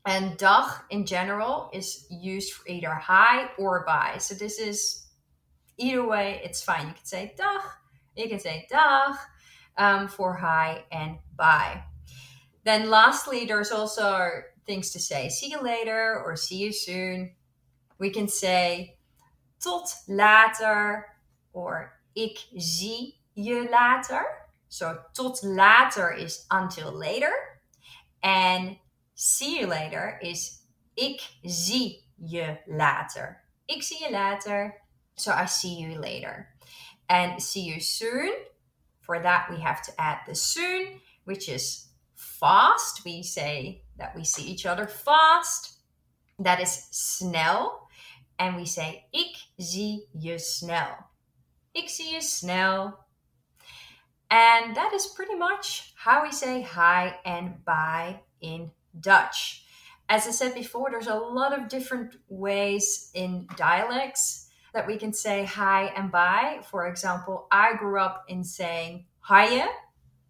[0.07, 4.15] And dag in general is used for either hi or bye.
[4.19, 5.05] So this is
[5.77, 6.87] either way, it's fine.
[6.87, 7.61] You can say dag,
[8.15, 9.15] you can say dag
[9.77, 11.83] um, for hi and bye.
[12.63, 14.29] Then lastly, there's also
[14.65, 15.27] things to say.
[15.27, 17.33] See you later or see you soon.
[17.99, 18.95] We can say
[19.61, 21.05] tot later
[21.51, 24.25] or ik zie je later.
[24.69, 27.33] So tot later is until later.
[28.23, 28.77] And
[29.17, 33.43] see you later is ik zie je later.
[33.65, 34.81] Ik zie je later.
[35.15, 36.55] So I see you later.
[37.05, 38.33] And see you soon.
[38.99, 43.03] For that, we have to add the soon, which is fast.
[43.03, 45.81] We say that we see each other fast.
[46.39, 47.89] That is snel.
[48.35, 50.95] And we say ik zie je snel.
[51.71, 53.05] Ik zie je snel.
[54.27, 59.63] And that is pretty much how we say hi and bye in Dutch.
[60.09, 65.13] As I said before, there's a lot of different ways in dialects that we can
[65.13, 66.59] say hi and bye.
[66.69, 69.67] For example, I grew up in saying haaien.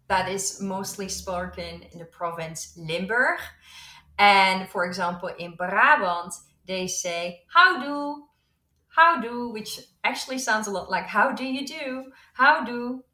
[0.08, 3.40] That is mostly spoken in the province Limburg.
[4.18, 6.34] And for example, in Brabant,
[6.66, 8.24] they say how do,
[8.88, 13.04] how do, which actually sounds a lot like how do you do, how do.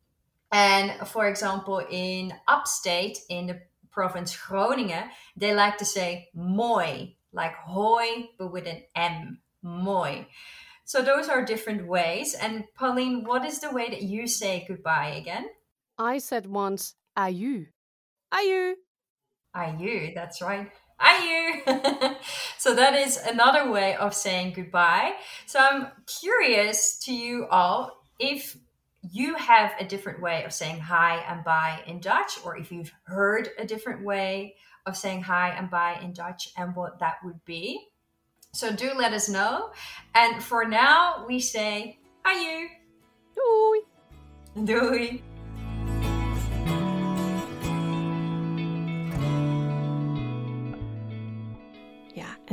[0.53, 3.61] And for example, in upstate, in the
[3.95, 5.05] province Groningen,
[5.37, 10.27] they like to say mooi, like hoi, but with an M, mooi.
[10.85, 12.35] So those are different ways.
[12.35, 15.47] And Pauline, what is the way that you say goodbye again?
[15.99, 17.67] I said once, are you?
[18.33, 18.77] Are you?
[19.55, 20.13] Are you?
[20.15, 20.71] that's right.
[20.99, 21.63] Are you?
[22.59, 25.15] so that is another way of saying goodbye.
[25.47, 25.89] So I'm
[26.21, 28.57] curious to you all if
[29.13, 32.93] you have a different way of saying hi and bye in Dutch, or if you've
[33.05, 37.45] heard a different way of saying hi and bye in Dutch and what that would
[37.45, 37.89] be.
[38.53, 39.73] So do let us know.
[40.15, 42.67] And for now, we say ayu.
[43.37, 43.81] Doei.
[44.65, 45.23] Doei.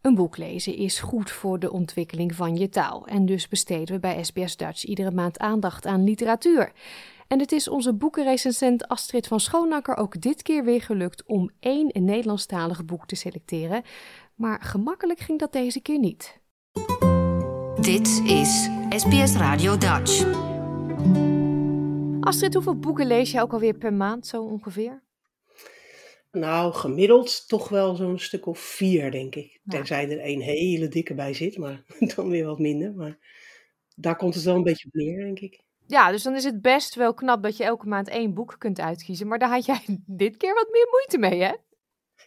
[0.00, 4.00] Een boek lezen is goed voor de ontwikkeling van je taal en dus besteden we
[4.00, 6.72] bij SBS Dutch iedere maand aandacht aan literatuur.
[7.28, 11.90] En het is onze boekenrecensent Astrid van Schoonakker ook dit keer weer gelukt om één
[11.94, 13.82] Nederlandstalig boek te selecteren,
[14.34, 16.40] maar gemakkelijk ging dat deze keer niet.
[17.80, 20.47] Dit is SBS Radio Dutch.
[22.28, 25.02] Astrid, hoeveel boeken lees je ook alweer per maand zo ongeveer?
[26.30, 29.60] Nou, gemiddeld toch wel zo'n stuk of vier, denk ik.
[29.66, 31.84] Tenzij er een hele dikke bij zit, maar
[32.16, 32.94] dan weer wat minder.
[32.94, 33.18] Maar
[33.96, 35.60] daar komt het wel een beetje op neer, denk ik.
[35.86, 38.80] Ja, dus dan is het best wel knap dat je elke maand één boek kunt
[38.80, 39.26] uitkiezen.
[39.26, 41.54] Maar daar had jij dit keer wat meer moeite mee, hè?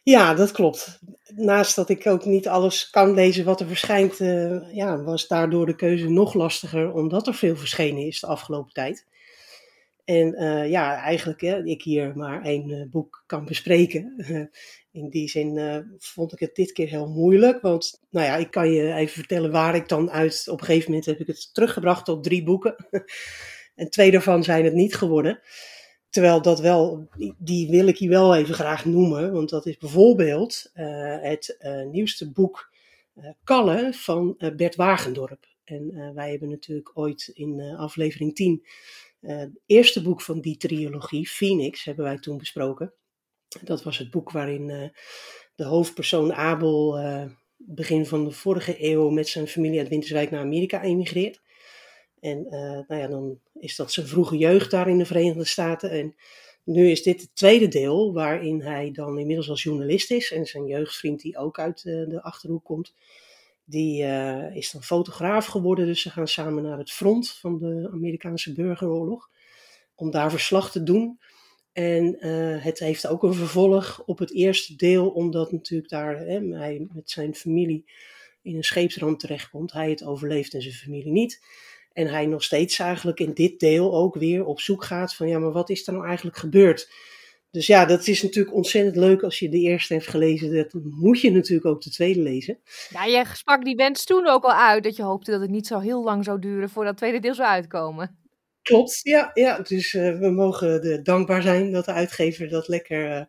[0.03, 0.99] Ja, dat klopt.
[1.35, 5.65] Naast dat ik ook niet alles kan lezen wat er verschijnt, uh, ja, was daardoor
[5.65, 9.09] de keuze nog lastiger, omdat er veel verschenen is de afgelopen tijd.
[10.05, 14.15] En uh, ja, eigenlijk hè, ik hier maar één uh, boek kan bespreken.
[14.91, 15.59] in die zin
[15.97, 17.61] vond ik het dit keer heel moeilijk.
[17.61, 20.47] Want nou ja, ik kan je even vertellen waar ik dan uit.
[20.49, 22.75] Op een gegeven moment heb ik het teruggebracht tot drie boeken.
[23.75, 25.39] en twee daarvan zijn het niet geworden.
[26.09, 29.31] Terwijl dat wel, die wil ik hier wel even graag noemen.
[29.31, 31.57] Want dat is bijvoorbeeld het
[31.91, 32.73] nieuwste boek
[33.43, 35.47] Kalle van Bert Wagendorp.
[35.63, 38.69] En wij hebben natuurlijk ooit in aflevering 10 uh,
[39.21, 42.93] het eerste boek van die trilogie, Phoenix, hebben wij toen besproken.
[43.61, 44.87] Dat was het boek waarin uh,
[45.55, 47.25] de hoofdpersoon Abel uh,
[47.57, 51.41] begin van de vorige eeuw met zijn familie uit Winterswijk naar Amerika emigreert.
[52.19, 52.41] En
[52.87, 55.91] nou ja, dan is dat zijn vroege jeugd daar in de Verenigde Staten.
[55.91, 56.15] En
[56.63, 60.65] nu is dit het tweede deel, waarin hij dan inmiddels als journalist is en zijn
[60.65, 62.93] jeugdvriend die ook uit de achterhoek komt
[63.65, 67.89] die uh, is dan fotograaf geworden, dus ze gaan samen naar het front van de
[67.93, 69.29] Amerikaanse burgeroorlog.
[69.95, 71.19] Om daar verslag te doen.
[71.73, 76.39] En uh, het heeft ook een vervolg op het eerste deel, omdat natuurlijk daar hè,
[76.39, 77.85] hij met zijn familie
[78.41, 79.71] in een scheepsramp terechtkomt.
[79.71, 81.45] Hij het overleeft en zijn familie niet.
[81.93, 85.39] En hij nog steeds eigenlijk in dit deel ook weer op zoek gaat van ja,
[85.39, 86.89] maar wat is er nou eigenlijk gebeurd?
[87.51, 90.55] Dus ja, dat is natuurlijk ontzettend leuk als je de eerste hebt gelezen.
[90.55, 92.59] Dat moet je natuurlijk ook de tweede lezen.
[92.89, 95.67] Ja, je sprak die wens toen ook al uit dat je hoopte dat het niet
[95.67, 98.19] zo heel lang zou duren voordat het tweede deel zou uitkomen.
[98.61, 99.31] Klopt, ja.
[99.33, 99.59] ja.
[99.59, 103.21] Dus uh, we mogen de, dankbaar zijn dat de uitgever dat lekker uh,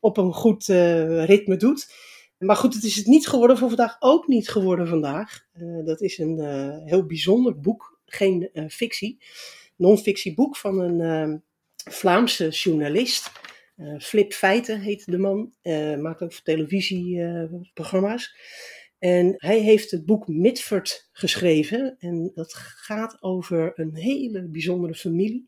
[0.00, 1.92] op een goed uh, ritme doet.
[2.38, 5.46] Maar goed, het is het niet geworden voor vandaag, ook niet geworden vandaag.
[5.84, 6.40] dat is een
[6.84, 9.18] heel bijzonder boek, geen fictie.
[9.76, 11.42] Non-fictie boek van een
[11.90, 13.30] Vlaamse journalist.
[13.98, 15.52] Flip Feiten heet de man,
[16.00, 18.34] maakt ook televisieprogramma's.
[19.04, 21.96] En hij heeft het boek Mitford geschreven.
[21.98, 25.46] En dat gaat over een hele bijzondere familie.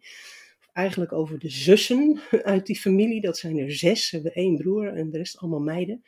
[0.73, 3.21] Eigenlijk over de zussen uit die familie.
[3.21, 4.09] Dat zijn er zes.
[4.09, 6.03] Ze hebben één broer en de rest allemaal meiden.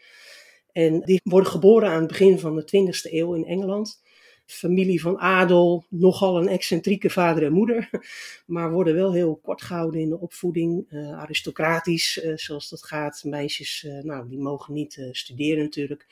[0.73, 4.03] En die worden geboren aan het begin van de 20e eeuw in Engeland.
[4.51, 7.89] Familie van adel, nogal een excentrieke vader en moeder.
[8.47, 10.87] Maar worden wel heel kort gehouden in de opvoeding.
[10.91, 13.23] Uh, aristocratisch, uh, zoals dat gaat.
[13.25, 16.07] Meisjes, uh, nou, die mogen niet studeren natuurlijk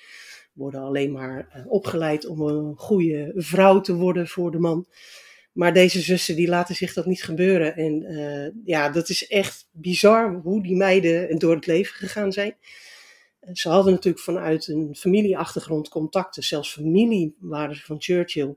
[0.53, 4.87] worden alleen maar opgeleid om een goede vrouw te worden voor de man.
[5.53, 7.77] Maar deze zussen die laten zich dat niet gebeuren.
[7.77, 12.57] En ja, dat is echt bizar hoe die meiden door het leven gegaan zijn.
[13.53, 16.43] Ze hadden natuurlijk vanuit een familieachtergrond contacten.
[16.43, 18.57] Zelfs familie waren ze van Churchill.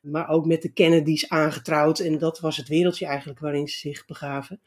[0.00, 1.98] Maar ook met de Kennedys aangetrouwd.
[1.98, 4.60] En dat was het wereldje eigenlijk waarin ze zich begaven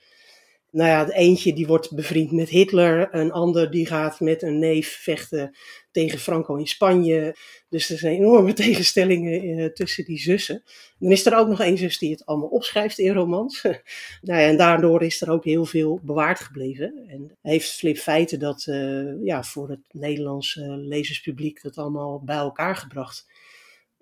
[0.72, 5.00] nou ja, eentje die wordt bevriend met Hitler, een ander die gaat met een neef
[5.02, 5.56] vechten
[5.92, 7.36] tegen Franco in Spanje.
[7.70, 10.64] Dus er zijn enorme tegenstellingen eh, tussen die zussen.
[11.00, 13.62] Dan is er ook nog één zus die het allemaal opschrijft in romans.
[14.22, 17.06] nou ja, en daardoor is er ook heel veel bewaard gebleven.
[17.08, 22.76] En heeft Flip Feiten dat uh, ja, voor het Nederlandse lezerspubliek dat allemaal bij elkaar
[22.76, 23.26] gebracht.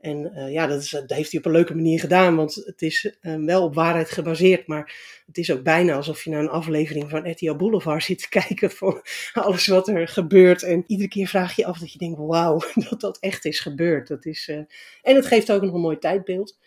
[0.08, 3.18] En uh, ja, dat, is, heeft hij op een leuke manier gedaan, want het is
[3.22, 4.96] uh, wel op waarheid gebaseerd, maar
[5.26, 8.72] het is ook bijna alsof je naar een aflevering van RTL Boulevard zit te kijken
[8.72, 9.02] van
[9.34, 10.64] alles wat er gebeurt.
[10.64, 14.08] En iedere keer vraag je af dat je denkt, wauw, dat dat echt is gebeurd.
[14.08, 14.58] Dat is, uh,
[15.02, 16.58] en het geeft ook nog een mooi tijdbeeld.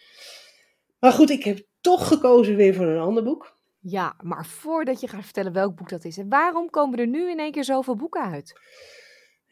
[0.99, 3.59] Maar goed, ik heb toch gekozen weer voor een ander boek.
[3.79, 7.39] Ja, maar voordat je gaat vertellen welk boek dat is, waarom komen er nu in
[7.39, 8.53] één keer zoveel boeken uit?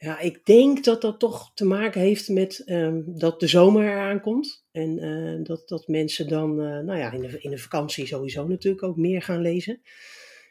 [0.00, 4.20] Ja, ik denk dat dat toch te maken heeft met um, dat de zomer eraan
[4.20, 4.64] komt.
[4.70, 8.46] En uh, dat, dat mensen dan, uh, nou ja, in de, in de vakantie sowieso
[8.46, 9.80] natuurlijk ook meer gaan lezen.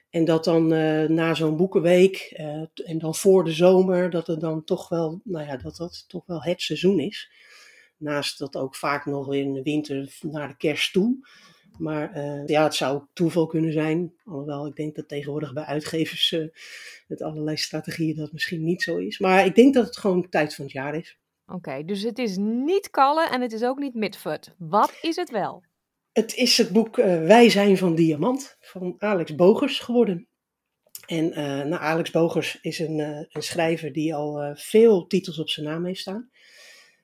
[0.09, 2.33] En dat dan uh, na zo'n boekenweek
[2.85, 6.25] en dan voor de zomer, dat het dan toch wel, nou ja, dat dat toch
[6.25, 7.31] wel het seizoen is.
[7.97, 11.27] Naast dat ook vaak nog in de winter naar de kerst toe.
[11.77, 14.13] Maar uh, ja, het zou toeval kunnen zijn.
[14.25, 16.47] Alhoewel ik denk dat tegenwoordig bij uitgevers uh,
[17.07, 19.19] met allerlei strategieën dat misschien niet zo is.
[19.19, 21.19] Maar ik denk dat het gewoon tijd van het jaar is.
[21.45, 24.55] Oké, okay, dus het is niet Kalle en het is ook niet Midford.
[24.57, 25.63] Wat is het wel?
[26.11, 30.27] Het is het boek uh, Wij zijn van Diamant van Alex Bogers geworden.
[31.05, 31.29] En
[31.69, 32.99] nou, Alex Bogers is een,
[33.29, 36.29] een schrijver die al veel titels op zijn naam heeft staan.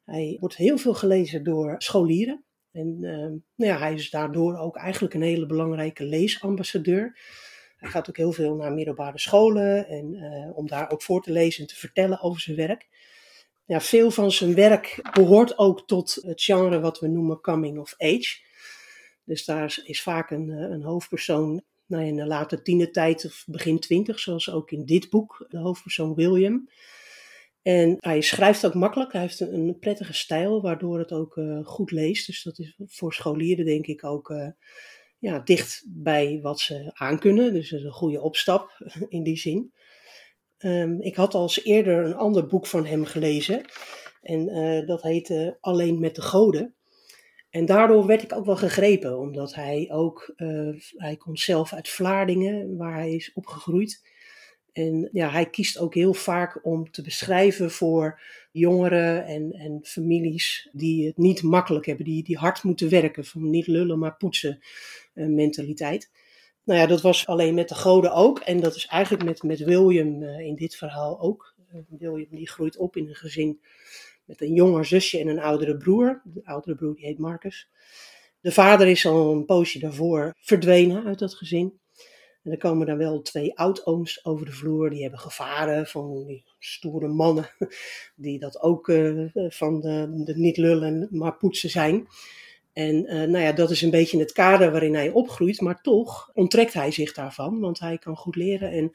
[0.05, 2.43] Hij wordt heel veel gelezen door scholieren.
[2.73, 3.17] En uh,
[3.55, 7.19] nou ja, hij is daardoor ook eigenlijk een hele belangrijke leesambassadeur.
[7.77, 11.31] Hij gaat ook heel veel naar middelbare scholen en uh, om daar ook voor te
[11.31, 12.87] lezen en te vertellen over zijn werk.
[13.65, 17.95] Ja, veel van zijn werk behoort ook tot het genre wat we noemen coming of
[17.97, 18.41] age.
[19.23, 23.79] Dus daar is vaak een, eh, een hoofdpersoon nou, in de late tienertijd of begin
[23.79, 26.69] twintig, zoals ook in dit boek, de hoofdpersoon William.
[27.63, 29.11] En hij schrijft ook makkelijk.
[29.11, 32.25] Hij heeft een, prettige stijl, waardoor het ook uh, goed leest.
[32.25, 34.47] Dus dat is voor scholieren denk ik ook uh,
[35.19, 37.53] ja, dicht bij wat ze aankunnen.
[37.53, 38.69] Dus een goede opstap
[39.09, 39.73] in die zin.
[40.57, 43.65] Um, ik had al eens eerder een ander boek van hem gelezen.
[44.21, 46.75] En uh, dat heette Alleen met de Goden.
[47.49, 50.33] En daardoor werd ik ook wel gegrepen, omdat hij ook,
[50.95, 54.01] hij komt zelf uit Vlaardingen, waar hij is opgegroeid.
[54.73, 58.21] En ja, hij kiest ook heel vaak om te beschrijven voor
[58.51, 63.49] jongeren en, en families die het niet makkelijk hebben, die, die hard moeten werken, van
[63.49, 64.59] niet lullen maar poetsen
[65.13, 66.11] uh, mentaliteit.
[66.63, 68.39] Nou ja, dat was alleen met de goden ook.
[68.39, 71.55] En dat is eigenlijk met, met William uh, in dit verhaal ook.
[71.73, 73.59] Uh, William die groeit op in een gezin
[74.25, 76.21] met een jonger zusje en een oudere broer.
[76.23, 77.69] De oudere broer die heet Marcus.
[78.39, 81.79] De vader is al een poosje daarvoor verdwenen uit dat gezin.
[82.43, 84.89] En er komen dan wel twee oud-ooms over de vloer.
[84.89, 87.49] Die hebben gevaren van die stoere mannen.
[88.15, 92.07] Die dat ook uh, van de, de, niet lullen, maar poetsen zijn.
[92.73, 95.61] En uh, nou ja, dat is een beetje het kader waarin hij opgroeit.
[95.61, 97.59] Maar toch onttrekt hij zich daarvan.
[97.59, 98.91] Want hij kan goed leren en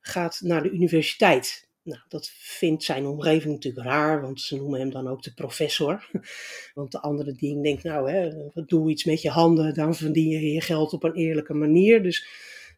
[0.00, 1.70] gaat naar de universiteit.
[1.84, 6.08] Nou, dat vindt zijn omgeving natuurlijk raar, want ze noemen hem dan ook de professor.
[6.74, 8.30] Want de andere die denkt, nou, hè,
[8.66, 12.02] doe iets met je handen, dan verdien je je geld op een eerlijke manier.
[12.02, 12.26] Dus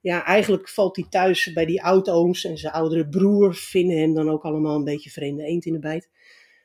[0.05, 4.31] ja, eigenlijk valt hij thuis bij die oudooms en zijn oudere broer vinden hem dan
[4.31, 6.11] ook allemaal een beetje vreemde eend in de bijt.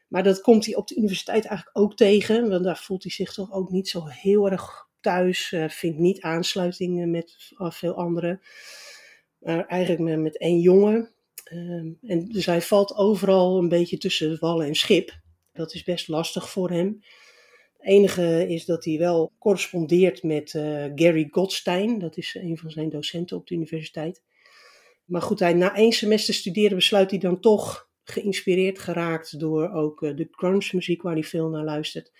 [0.08, 3.34] Maar dat komt hij op de universiteit eigenlijk ook tegen, want daar voelt hij zich
[3.34, 8.42] toch ook niet zo heel erg thuis, uh, vindt niet aansluiting met veel anderen.
[9.40, 11.12] Maar eigenlijk met, met één jongen.
[11.44, 15.20] Ehm, en dus hij valt overal een beetje tussen wallen en schip.
[15.54, 17.04] Dat is best lastig voor hem.
[17.80, 22.00] Enige is dat hij wel correspondeert met uh, Gary Goldstein.
[22.00, 24.24] Dat is een van zijn docenten op de universiteit.
[25.06, 30.02] Maar goed, hij, na één semester studeren besluit hij dan toch geïnspireerd geraakt door ook
[30.02, 32.12] uh, de grunge muziek waar hij veel naar luistert.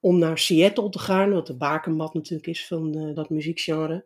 [0.00, 4.04] Om naar Seattle te gaan, wat de bakermat natuurlijk is van dat muziekgenre.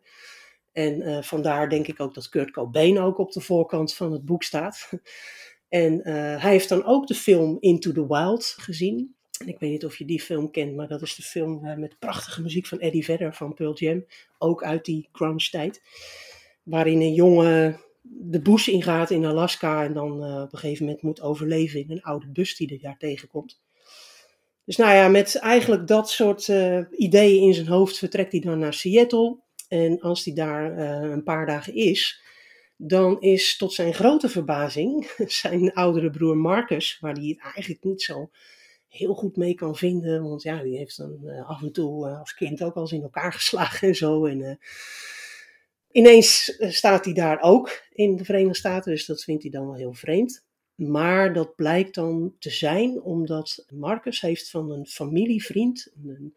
[0.71, 4.43] En vandaar denk ik ook dat Kurt Cobain ook op de voorkant van het boek
[4.43, 4.89] staat.
[5.67, 5.99] en
[6.39, 9.17] hij heeft dan ook de film Into the Wild gezien.
[9.45, 12.41] Ik weet niet of je die film kent, maar dat is de film met prachtige
[12.41, 14.05] muziek van Eddie Vedder van Pearl Jam.
[14.37, 15.81] Ook uit die grunge tijd.
[16.63, 21.03] Waarin een jongen de bush ingaat in Alaska en dan uh, op een gegeven moment
[21.03, 23.59] moet overleven in een oude bus die er daar tegenkomt.
[24.65, 28.59] Dus nou ja, met eigenlijk dat soort uh, ideeën in zijn hoofd vertrekt hij dan
[28.59, 29.37] naar Seattle.
[29.67, 32.21] En als hij daar een paar dagen is,
[32.77, 35.11] dan is tot zijn grote verbazing
[35.41, 38.29] zijn oudere broer Marcus, waar hij het eigenlijk niet zo
[38.89, 40.23] heel goed mee kan vinden.
[40.23, 43.33] Want ja, die heeft dan af en toe als kind ook al eens in elkaar
[43.33, 44.25] geslagen en zo.
[44.25, 44.59] En
[45.91, 49.65] Ineens eh, staat hij daar ook in de Verenigde Staten, dus dat vindt hij dan
[49.65, 50.45] wel heel vreemd.
[50.75, 56.35] Maar dat blijkt dan te zijn omdat Marcus heeft van een familievriend, een,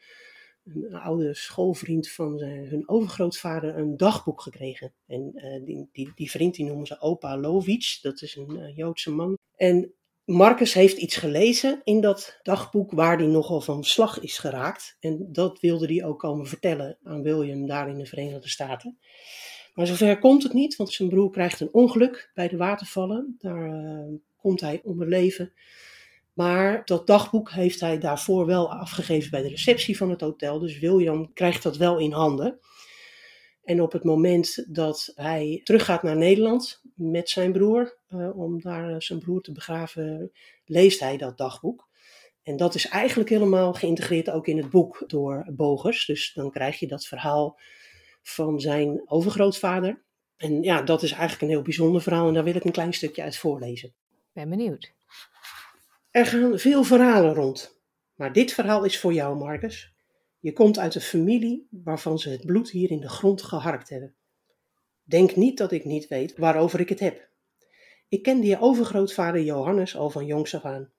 [0.64, 4.92] een oude schoolvriend van zijn, hun overgrootvader, een dagboek gekregen.
[5.06, 5.32] En
[5.64, 9.38] die, die, die, vriend die noemen ze opa Lovic, dat is een Joodse man.
[9.56, 9.92] En
[10.24, 14.96] Marcus heeft iets gelezen in dat dagboek waar hij nogal van slag is geraakt.
[15.00, 18.98] En dat wilde hij ook komen vertellen aan William daar in de Verenigde Staten.
[19.74, 23.36] Maar zover komt het niet, want zijn broer krijgt een ongeluk bij de watervallen.
[23.38, 25.52] Daar uh, komt hij om het leven.
[26.32, 30.58] Maar dat dagboek heeft hij daarvoor wel afgegeven bij de receptie van het hotel.
[30.58, 32.58] Dus William krijgt dat wel in handen.
[33.64, 39.02] En op het moment dat hij teruggaat naar Nederland met zijn broer, uh, om daar
[39.02, 40.32] zijn broer te begraven,
[40.64, 41.88] leest hij dat dagboek.
[42.42, 46.06] En dat is eigenlijk helemaal geïntegreerd ook in het boek door Bogers.
[46.06, 47.58] Dus dan krijg je dat verhaal
[48.22, 50.02] van zijn overgrootvader.
[50.36, 52.92] En ja, dat is eigenlijk een heel bijzonder verhaal en daar wil ik een klein
[52.92, 53.94] stukje uit voorlezen.
[54.32, 54.92] Ben benieuwd.
[56.10, 57.80] Er gaan veel verhalen rond.
[58.14, 59.92] Maar dit verhaal is voor jou, Marcus.
[60.38, 64.14] Je komt uit een familie waarvan ze het bloed hier in de grond geharkt hebben.
[65.02, 67.28] Denk niet dat ik niet weet waarover ik het heb.
[68.12, 70.92] Ik kende je overgrootvader Johannes al van jongs af aan.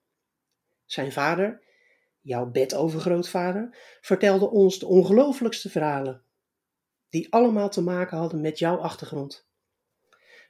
[0.84, 1.62] Zijn vader,
[2.20, 6.22] jouw bedovergrootvader, vertelde ons de ongelooflijkste verhalen
[7.08, 9.46] die allemaal te maken hadden met jouw achtergrond.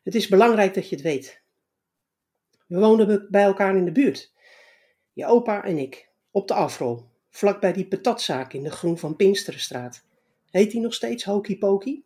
[0.02, 1.42] Het is belangrijk dat je het weet.
[2.66, 4.32] We woonden bij elkaar in de buurt.
[5.12, 9.16] Je opa en ik, op de afrol, vlak bij die patatzaak in de Groen van
[9.16, 10.04] Pinksterenstraat.
[10.50, 12.02] Heet die nog steeds Hokey Pokey?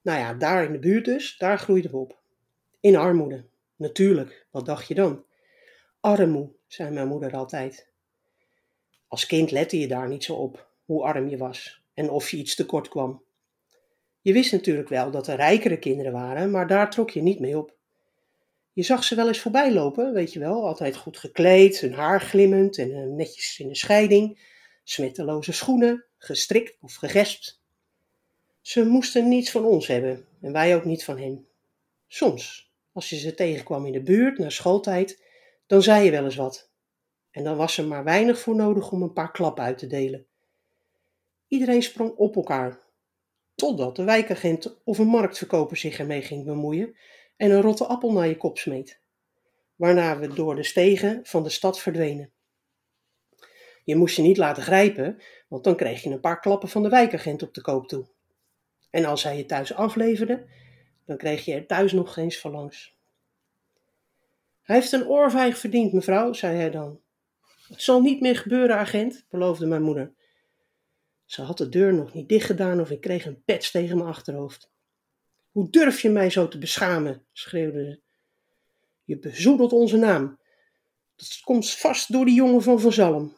[0.00, 2.18] Nou ja, daar in de buurt dus, daar groeiden we op.
[2.80, 3.49] In armoede.
[3.80, 5.24] Natuurlijk, wat dacht je dan?
[6.00, 7.88] Armoe, zei mijn moeder altijd.
[9.08, 12.36] Als kind lette je daar niet zo op, hoe arm je was en of je
[12.36, 13.22] iets tekort kwam.
[14.20, 17.58] Je wist natuurlijk wel dat er rijkere kinderen waren, maar daar trok je niet mee
[17.58, 17.74] op.
[18.72, 22.20] Je zag ze wel eens voorbij lopen, weet je wel, altijd goed gekleed, hun haar
[22.20, 24.38] glimmend en eh, netjes in een scheiding,
[24.84, 27.60] smetteloze schoenen, gestrikt of gegespt.
[28.60, 31.46] Ze moesten niets van ons hebben en wij ook niet van hen.
[32.08, 35.24] Soms, als je ze tegenkwam in de buurt na schooltijd,
[35.66, 36.70] dan zei je wel eens wat.
[37.30, 40.26] En dan was er maar weinig voor nodig om een paar klappen uit te delen.
[41.48, 42.90] Iedereen sprong op elkaar,
[43.60, 46.96] Totdat de wijkagent of een marktverkoper zich ermee ging bemoeien
[47.36, 49.00] en een rotte appel naar je kop smeet.
[49.76, 52.32] Waarna we door de stegen van de stad verdwenen.
[53.84, 56.88] Je moest je niet laten grijpen, want dan kreeg je een paar klappen van de
[56.88, 58.06] wijkagent op de koop toe.
[58.90, 60.46] En als hij je thuis afleverde,
[61.10, 62.94] dan kreeg je er thuis nog eens van langs.
[64.62, 67.00] Hij heeft een oorvijg verdiend, mevrouw, zei hij dan.
[67.68, 70.12] Het zal niet meer gebeuren, agent, beloofde mijn moeder.
[71.24, 74.08] Ze had de deur nog niet dicht gedaan of ik kreeg een pets tegen mijn
[74.08, 74.70] achterhoofd.
[75.50, 77.24] Hoe durf je mij zo te beschamen?
[77.32, 78.00] schreeuwde ze.
[79.04, 80.38] Je bezoedelt onze naam.
[81.16, 83.36] Dat komt vast door die jongen van Van Zalm.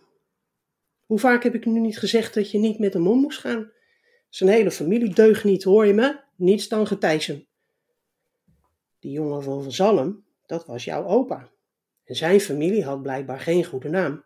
[1.07, 3.73] Hoe vaak heb ik nu niet gezegd dat je niet met hem om moest gaan?
[4.29, 6.21] Zijn hele familie deugt niet, hoor je me?
[6.37, 7.47] Niets dan getijsem.
[9.03, 11.51] Die jongen van Zalm, dat was jouw opa.
[12.05, 14.25] En zijn familie had blijkbaar geen goede naam.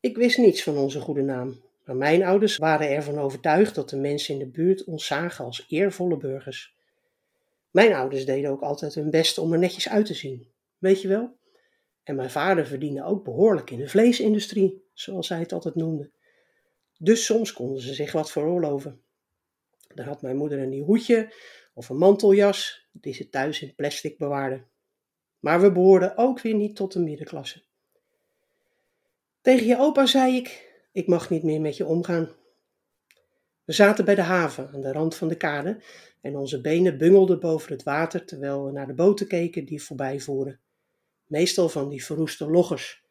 [0.00, 3.96] Ik wist niets van onze goede naam, maar mijn ouders waren ervan overtuigd dat de
[3.96, 6.76] mensen in de buurt ons zagen als eervolle burgers.
[7.70, 11.08] Mijn ouders deden ook altijd hun best om er netjes uit te zien, weet je
[11.08, 11.36] wel?
[12.02, 16.10] En mijn vader verdiende ook behoorlijk in de vleesindustrie, zoals hij het altijd noemde.
[16.98, 19.02] Dus soms konden ze zich wat veroorloven.
[19.94, 21.32] Dan had mijn moeder een nieuw hoedje
[21.78, 24.62] of een manteljas die ze thuis in plastic bewaarde.
[25.38, 27.62] Maar we behoorden ook weer niet tot de middenklasse.
[29.40, 32.28] Tegen je opa zei ik: Ik mag niet meer met je omgaan.
[33.64, 35.82] We zaten bij de haven aan de rand van de kade
[36.20, 40.20] en onze benen bungelden boven het water terwijl we naar de boten keken die voorbij
[40.20, 40.60] voeren.
[41.26, 43.04] Meestal van die verroeste loggers,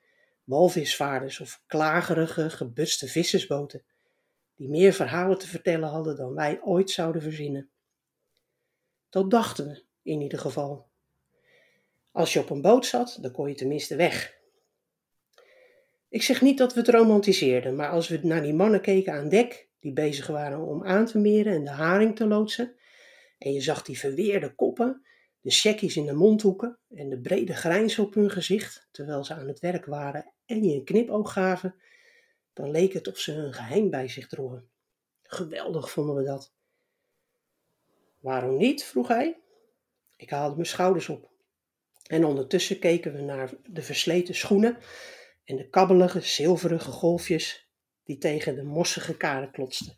[0.44, 3.84] walvisvaarders of klagerige, gebutste vissersboten,
[4.56, 7.70] die meer verhalen te vertellen hadden dan wij ooit zouden verzinnen.
[9.10, 10.88] Dat dachten we in ieder geval.
[12.12, 14.38] Als je op een boot zat, dan kon je tenminste weg.
[16.10, 19.30] Ik zeg niet dat we het romantiseerden, maar als we naar die mannen keken aan
[19.30, 22.76] dek, die bezig waren om aan te meren en de haring te loodsen,
[23.38, 25.06] en je zag die verweerde koppen,
[25.42, 29.48] de checkies in de mondhoeken en de brede grijns op hun gezicht, terwijl ze aan
[29.48, 31.76] het werk waren en je een knipoog gaven,
[32.54, 34.70] dan leek het of ze een geheim bij zich droegen.
[35.24, 36.54] Geweldig vonden we dat.
[38.28, 38.84] Waarom niet?
[38.84, 39.38] vroeg hij.
[40.16, 41.30] Ik haalde mijn schouders op.
[42.08, 44.78] En ondertussen keken we naar de versleten schoenen
[45.44, 47.70] en de kabbelige, zilverige golfjes
[48.04, 49.98] die tegen de mossige kade klotsten.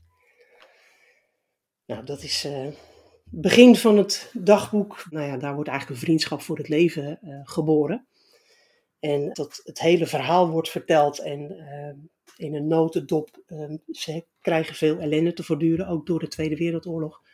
[1.86, 2.68] Nou, dat is uh,
[3.24, 5.06] begin van het dagboek.
[5.10, 8.08] Nou ja, daar wordt eigenlijk een vriendschap voor het leven uh, geboren.
[9.00, 13.44] En dat het hele verhaal wordt verteld en uh, in een notendop.
[13.92, 17.28] ze krijgen veel ellende te voortduren, ook door de Tweede Wereldoorlog.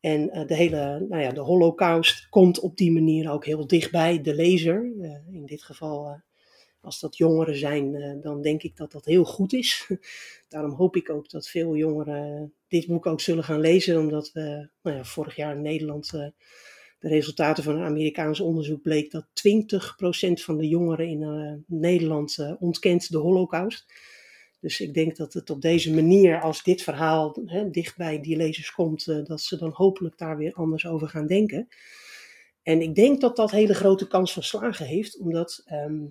[0.00, 4.34] En de hele, nou ja, de holocaust komt op die manier ook heel dichtbij de
[4.34, 4.92] lezer.
[5.32, 6.20] in dit geval
[6.80, 9.90] als dat jongeren zijn, eh, dan denk ik dat dat heel goed is.
[10.48, 14.68] Daarom hoop ik ook dat veel jongeren dit boek ook zullen gaan lezen, omdat we
[14.82, 16.26] nou ja, vorig jaar in Nederland eh,
[16.98, 23.10] de resultaten van een Amerikaans onderzoek bleek dat 20% van de jongeren in Nederland ontkent
[23.10, 23.92] de holocaust.
[24.60, 27.70] Dus ik denk dat het op deze manier, als dit verhaal hè,
[28.20, 31.68] die lezers komt, dat ze dan hopelijk daar weer anders over gaan denken.
[32.62, 36.04] En ik denk dat dat hele grote kans van slagen heeft, omdat ehm,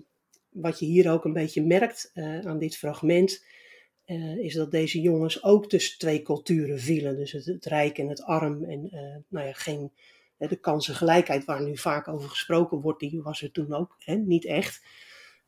[0.48, 3.44] wat je hier ook een beetje merkt uh, aan dit fragment,
[4.06, 7.16] uh, is dat deze jongens ook tussen twee culturen vielen.
[7.16, 8.64] Dus het, rijk en het arm.
[8.64, 8.90] En
[9.28, 9.92] nou ja, geen,
[10.36, 14.44] de kansengelijkheid waar nu vaak over gesproken wordt, die was er toen ook hè, niet
[14.44, 14.82] echt.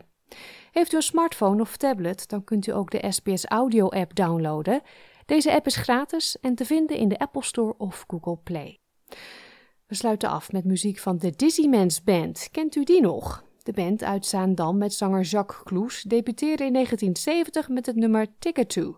[0.72, 4.82] Heeft u een smartphone of tablet, dan kunt u ook de SBS Audio app downloaden.
[5.26, 8.80] Deze app is gratis en te vinden in de Apple Store of Google Play.
[9.88, 11.70] We sluiten af met muziek van de Dizzy
[12.04, 12.50] Band.
[12.52, 13.44] Kent u die nog?
[13.64, 18.70] De band uit Zaandam met zanger Jacques Cloes debuteerde in 1970 met het nummer Ticket
[18.70, 18.98] To,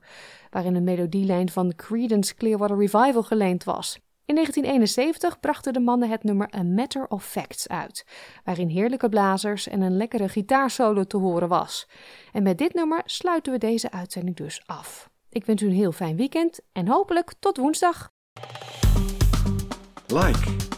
[0.49, 3.99] waarin een melodielijn van Creedence Clearwater Revival geleend was.
[4.25, 8.05] In 1971 brachten de mannen het nummer A Matter of Facts uit,
[8.43, 11.87] waarin heerlijke blazers en een lekkere gitaarsolo te horen was.
[12.31, 15.09] En met dit nummer sluiten we deze uitzending dus af.
[15.29, 18.11] Ik wens u een heel fijn weekend en hopelijk tot woensdag.
[20.07, 20.77] Like,